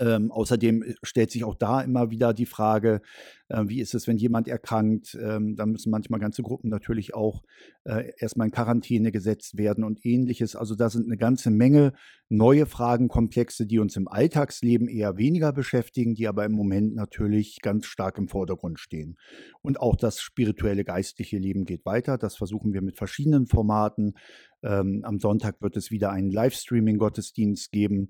Ähm, 0.01 0.33
außerdem 0.33 0.83
äh, 0.83 0.95
stellt 1.03 1.31
sich 1.31 1.45
auch 1.45 1.55
da 1.55 1.83
immer 1.83 2.11
wieder 2.11 2.33
die 2.33 2.47
Frage, 2.47 3.03
äh, 3.49 3.65
wie 3.67 3.81
ist 3.81 3.95
es, 3.95 4.07
wenn 4.07 4.17
jemand 4.17 4.49
erkrankt? 4.49 5.17
Ähm, 5.21 5.57
da 5.57 5.67
müssen 5.67 5.91
manchmal 5.91 6.21
ganze 6.21 6.43
Gruppen 6.43 6.71
natürlich 6.71 7.13
auch 7.15 7.43
äh, 7.85 8.11
erstmal 8.17 8.47
in 8.47 8.53
Quarantäne 8.53 9.13
gesetzt 9.13 9.59
werden 9.59 9.85
und 9.85 10.05
ähnliches. 10.07 10.57
Also 10.57 10.75
da 10.75 10.89
sind 10.89 11.05
eine 11.05 11.19
ganze 11.19 11.51
Menge 11.51 11.93
neue 12.31 12.65
Fragenkomplexe, 12.65 13.67
die 13.67 13.79
uns 13.79 13.95
im 13.97 14.09
Alltagsleben 14.09 14.89
eher 14.89 15.19
weniger 15.19 15.53
beschäftigen, 15.53 16.15
die 16.15 16.29
aber 16.29 16.47
im 16.47 16.53
Moment 16.53 16.95
natürlich 16.95 17.59
ganz 17.61 17.85
stark 17.85 18.17
im 18.17 18.29
Vordergrund 18.29 18.81
stehen. 18.81 19.19
Und 19.61 19.81
auch 19.81 19.97
das 19.97 20.21
spirituelle, 20.23 20.85
geistliche 20.85 21.37
Leben 21.37 21.67
geht 21.67 21.85
weiter. 21.85 22.17
Das 22.17 22.37
versuchen 22.37 22.73
wir 22.73 22.81
mit 22.81 22.97
verschiedenen 22.97 23.47
Formaten. 23.47 24.15
Ähm, 24.63 25.03
am 25.05 25.21
Sonntag 25.21 25.61
wird 25.61 25.77
es 25.77 25.91
wieder 25.91 26.11
einen 26.11 26.31
Livestreaming-Gottesdienst 26.31 27.71
geben. 27.71 28.09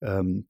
Ähm, 0.00 0.46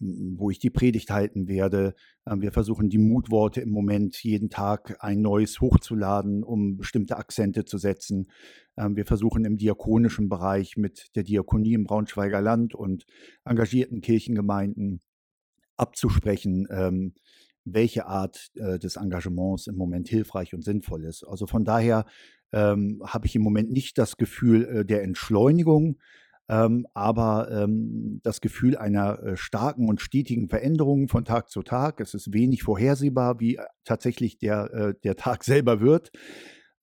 wo 0.00 0.50
ich 0.50 0.58
die 0.58 0.70
Predigt 0.70 1.10
halten 1.10 1.48
werde. 1.48 1.94
Ähm, 2.26 2.40
wir 2.40 2.52
versuchen 2.52 2.88
die 2.88 2.98
Mutworte 2.98 3.60
im 3.60 3.70
Moment 3.70 4.22
jeden 4.22 4.50
Tag 4.50 4.96
ein 5.00 5.20
neues 5.20 5.60
hochzuladen, 5.60 6.42
um 6.42 6.76
bestimmte 6.76 7.16
Akzente 7.16 7.64
zu 7.64 7.78
setzen. 7.78 8.30
Ähm, 8.76 8.96
wir 8.96 9.06
versuchen 9.06 9.44
im 9.44 9.56
diakonischen 9.56 10.28
Bereich 10.28 10.76
mit 10.76 11.14
der 11.16 11.22
Diakonie 11.22 11.74
im 11.74 11.84
Braunschweiger 11.84 12.40
Land 12.40 12.74
und 12.74 13.06
engagierten 13.44 14.00
Kirchengemeinden 14.00 15.00
abzusprechen, 15.76 16.66
ähm, 16.70 17.14
welche 17.64 18.06
Art 18.06 18.50
äh, 18.56 18.78
des 18.78 18.96
Engagements 18.96 19.66
im 19.66 19.76
Moment 19.76 20.08
hilfreich 20.08 20.54
und 20.54 20.64
sinnvoll 20.64 21.04
ist. 21.04 21.24
Also 21.24 21.46
von 21.46 21.64
daher 21.64 22.06
habe 22.56 23.26
ich 23.26 23.34
im 23.34 23.42
Moment 23.42 23.72
nicht 23.72 23.98
das 23.98 24.16
Gefühl 24.16 24.64
äh, 24.64 24.84
der 24.84 25.02
Entschleunigung, 25.02 25.98
ähm, 26.48 26.86
aber 26.92 27.50
ähm, 27.50 28.20
das 28.22 28.40
Gefühl 28.40 28.76
einer 28.76 29.22
äh, 29.22 29.36
starken 29.36 29.88
und 29.88 30.00
stetigen 30.00 30.48
Veränderung 30.48 31.08
von 31.08 31.24
Tag 31.24 31.48
zu 31.48 31.62
Tag. 31.62 32.00
Es 32.00 32.12
ist 32.12 32.32
wenig 32.32 32.62
vorhersehbar, 32.62 33.40
wie 33.40 33.56
äh, 33.56 33.64
tatsächlich 33.84 34.38
der, 34.38 34.72
äh, 34.72 34.94
der 35.02 35.16
Tag 35.16 35.44
selber 35.44 35.80
wird. 35.80 36.10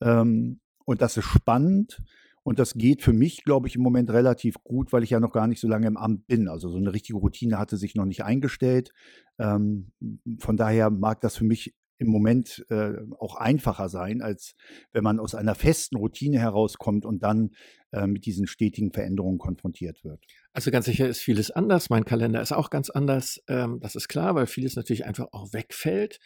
Ähm, 0.02 0.60
und 0.86 1.02
das 1.02 1.18
ist 1.18 1.26
spannend. 1.26 2.02
Und 2.44 2.58
das 2.58 2.74
geht 2.74 3.04
für 3.04 3.14
mich, 3.14 3.44
glaube 3.44 3.68
ich, 3.68 3.76
im 3.76 3.84
Moment 3.84 4.10
relativ 4.10 4.56
gut, 4.64 4.92
weil 4.92 5.04
ich 5.04 5.12
ja 5.12 5.20
noch 5.20 5.32
gar 5.32 5.46
nicht 5.46 5.62
so 5.62 5.68
lange 5.68 5.86
im 5.86 5.96
Amt 5.96 6.26
bin. 6.26 6.48
Also 6.48 6.70
so 6.70 6.78
eine 6.78 6.92
richtige 6.92 7.20
Routine 7.20 7.60
hatte 7.60 7.78
sich 7.78 7.94
noch 7.94 8.06
nicht 8.06 8.24
eingestellt. 8.24 8.92
Ähm, 9.38 9.92
von 10.40 10.58
daher 10.58 10.90
mag 10.90 11.22
das 11.22 11.38
für 11.38 11.44
mich 11.44 11.76
im 12.02 12.08
Moment 12.08 12.66
äh, 12.70 12.94
auch 13.20 13.36
einfacher 13.36 13.88
sein, 13.88 14.24
als 14.24 14.56
wenn 14.92 15.04
man 15.04 15.20
aus 15.20 15.36
einer 15.36 15.54
festen 15.54 15.98
Routine 15.98 16.40
herauskommt 16.40 17.06
und 17.06 17.22
dann 17.22 17.52
äh, 17.92 18.08
mit 18.08 18.26
diesen 18.26 18.48
stetigen 18.48 18.92
Veränderungen 18.92 19.38
konfrontiert 19.38 20.04
wird. 20.04 20.26
Also 20.52 20.72
ganz 20.72 20.86
sicher 20.86 21.08
ist 21.08 21.20
vieles 21.20 21.52
anders. 21.52 21.92
Mein 21.92 22.04
Kalender 22.04 22.42
ist 22.42 22.54
auch 22.54 22.72
ganz 22.72 22.90
anders. 22.90 23.40
Ähm, 23.48 23.80
das 23.82 23.94
ist 23.96 24.08
klar, 24.08 24.34
weil 24.34 24.48
vieles 24.48 24.76
natürlich 24.76 25.06
einfach 25.06 25.28
auch 25.32 25.54
wegfällt. 25.54 26.20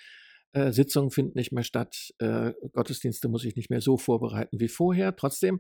Äh, 0.54 0.72
Sitzungen 0.72 1.12
finden 1.12 1.38
nicht 1.38 1.52
mehr 1.52 1.66
statt. 1.66 2.14
Äh, 2.20 2.54
Gottesdienste 2.72 3.28
muss 3.28 3.44
ich 3.44 3.58
nicht 3.58 3.70
mehr 3.70 3.82
so 3.82 3.98
vorbereiten 3.98 4.62
wie 4.62 4.70
vorher. 4.70 5.14
Trotzdem 5.18 5.60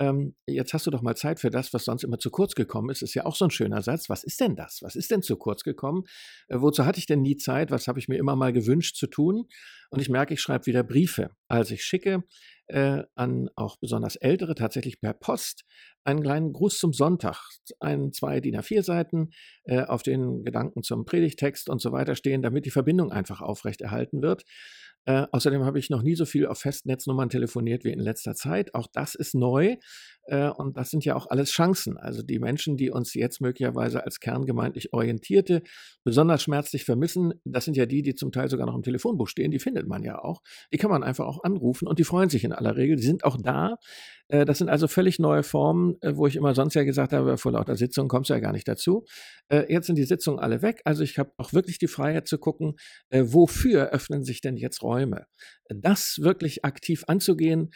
ähm, 0.00 0.34
jetzt 0.46 0.72
hast 0.72 0.86
du 0.86 0.90
doch 0.90 1.02
mal 1.02 1.14
Zeit 1.14 1.40
für 1.40 1.50
das, 1.50 1.74
was 1.74 1.84
sonst 1.84 2.04
immer 2.04 2.18
zu 2.18 2.30
kurz 2.30 2.54
gekommen 2.54 2.88
ist. 2.88 3.02
Ist 3.02 3.14
ja 3.14 3.26
auch 3.26 3.36
so 3.36 3.44
ein 3.44 3.50
schöner 3.50 3.82
Satz. 3.82 4.08
Was 4.08 4.24
ist 4.24 4.40
denn 4.40 4.56
das? 4.56 4.78
Was 4.80 4.96
ist 4.96 5.10
denn 5.10 5.22
zu 5.22 5.36
kurz 5.36 5.62
gekommen? 5.62 6.04
Äh, 6.48 6.60
wozu 6.60 6.86
hatte 6.86 6.98
ich 6.98 7.06
denn 7.06 7.20
nie 7.20 7.36
Zeit? 7.36 7.70
Was 7.70 7.86
habe 7.86 7.98
ich 7.98 8.08
mir 8.08 8.16
immer 8.16 8.34
mal 8.34 8.52
gewünscht 8.52 8.96
zu 8.96 9.06
tun? 9.06 9.46
Und 9.90 10.00
ich 10.00 10.08
merke, 10.08 10.32
ich 10.32 10.40
schreibe 10.40 10.66
wieder 10.66 10.82
Briefe. 10.82 11.30
Also 11.48 11.74
ich 11.74 11.84
schicke 11.84 12.24
äh, 12.68 13.02
an 13.14 13.50
auch 13.56 13.76
besonders 13.76 14.16
Ältere 14.16 14.54
tatsächlich 14.54 15.00
per 15.00 15.12
Post 15.12 15.64
einen 16.04 16.22
kleinen 16.22 16.52
Gruß 16.52 16.78
zum 16.78 16.92
Sonntag. 16.92 17.36
Ein, 17.78 18.12
zwei 18.12 18.40
DIN 18.40 18.56
A4 18.56 18.82
Seiten, 18.82 19.30
äh, 19.64 19.82
auf 19.82 20.02
denen 20.02 20.44
Gedanken 20.44 20.82
zum 20.82 21.04
Predigtext 21.04 21.68
und 21.68 21.80
so 21.80 21.92
weiter 21.92 22.14
stehen, 22.14 22.42
damit 22.42 22.66
die 22.66 22.70
Verbindung 22.70 23.12
einfach 23.12 23.40
aufrechterhalten 23.40 24.22
wird. 24.22 24.44
Äh, 25.06 25.26
außerdem 25.32 25.64
habe 25.64 25.78
ich 25.78 25.88
noch 25.88 26.02
nie 26.02 26.14
so 26.14 26.26
viel 26.26 26.46
auf 26.46 26.58
Festnetznummern 26.58 27.30
telefoniert 27.30 27.84
wie 27.84 27.92
in 27.92 28.00
letzter 28.00 28.34
Zeit. 28.34 28.74
Auch 28.74 28.86
das 28.92 29.14
ist 29.14 29.34
neu. 29.34 29.76
Äh, 30.24 30.50
und 30.50 30.76
das 30.76 30.90
sind 30.90 31.04
ja 31.04 31.16
auch 31.16 31.26
alles 31.28 31.50
Chancen. 31.50 31.96
Also 31.96 32.22
die 32.22 32.38
Menschen, 32.38 32.76
die 32.76 32.90
uns 32.90 33.14
jetzt 33.14 33.40
möglicherweise 33.40 34.04
als 34.04 34.20
kerngemeindlich 34.20 34.92
Orientierte 34.92 35.62
besonders 36.04 36.42
schmerzlich 36.42 36.84
vermissen, 36.84 37.32
das 37.44 37.64
sind 37.64 37.78
ja 37.78 37.86
die, 37.86 38.02
die 38.02 38.14
zum 38.14 38.30
Teil 38.30 38.50
sogar 38.50 38.66
noch 38.66 38.74
im 38.74 38.82
Telefonbuch 38.82 39.28
stehen. 39.28 39.50
Die 39.50 39.58
findet 39.58 39.88
man 39.88 40.02
ja 40.02 40.18
auch. 40.18 40.42
Die 40.72 40.76
kann 40.76 40.90
man 40.90 41.02
einfach 41.02 41.26
auch 41.26 41.42
anrufen 41.44 41.88
und 41.88 41.98
die 41.98 42.04
freuen 42.04 42.28
sich 42.28 42.44
in 42.44 42.52
aller 42.52 42.76
Regel. 42.76 42.96
Die 42.96 43.02
sind 43.02 43.24
auch 43.24 43.38
da. 43.40 43.76
Äh, 44.30 44.44
das 44.44 44.58
sind 44.58 44.68
also 44.68 44.88
völlig 44.88 45.18
neue 45.18 45.42
Formen 45.42 45.96
äh, 46.00 46.16
wo 46.16 46.26
ich 46.26 46.36
immer 46.36 46.54
sonst 46.54 46.74
ja 46.74 46.84
gesagt 46.84 47.12
habe, 47.12 47.36
vor 47.36 47.52
lauter 47.52 47.76
Sitzungen 47.76 48.08
kommst 48.08 48.30
du 48.30 48.34
ja 48.34 48.40
gar 48.40 48.52
nicht 48.52 48.68
dazu. 48.68 49.04
Äh, 49.48 49.72
jetzt 49.72 49.86
sind 49.86 49.96
die 49.96 50.04
Sitzungen 50.04 50.38
alle 50.38 50.62
weg. 50.62 50.80
Also 50.84 51.02
ich 51.02 51.18
habe 51.18 51.32
auch 51.36 51.52
wirklich 51.52 51.78
die 51.78 51.88
Freiheit 51.88 52.28
zu 52.28 52.38
gucken, 52.38 52.74
wofür 53.10 53.90
öffnen 53.90 54.24
sich 54.24 54.40
denn 54.40 54.56
jetzt 54.56 54.82
Räume. 54.82 55.26
Das 55.68 56.18
wirklich 56.20 56.64
aktiv 56.64 57.04
anzugehen, 57.06 57.70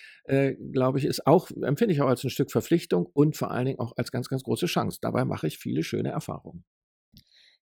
glaube 0.73 0.99
ich, 0.99 1.05
ist 1.05 1.27
auch, 1.27 1.51
empfinde 1.63 1.95
ich 1.95 2.03
auch 2.03 2.09
als 2.09 2.25
ein 2.25 2.31
Stück 2.31 2.51
Verpflichtung 2.51 3.07
und 3.13 3.37
vor 3.37 3.51
allen 3.51 3.67
Dingen 3.67 3.79
auch 3.79 3.93
als 3.97 4.11
ganz, 4.11 4.29
ganz 4.29 4.43
große 4.43 4.67
Chance. 4.67 4.99
Dabei 5.01 5.25
mache 5.25 5.47
ich 5.47 5.59
viele 5.59 5.83
schöne 5.83 6.11
Erfahrungen. 6.11 6.65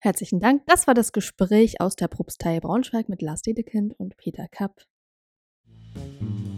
Herzlichen 0.01 0.41
Dank. 0.41 0.63
Das 0.67 0.87
war 0.87 0.95
das 0.95 1.13
Gespräch 1.13 1.81
aus 1.81 1.97
der 1.97 2.09
Propstei 2.09 2.61
Braunschweig 2.61 3.09
mit 3.09 3.23
Lars 3.23 3.43
Dedekind 3.43 3.99
und 3.99 4.17
Peter 4.17 4.47
Kapp. 4.51 4.83
Mhm. 5.95 6.52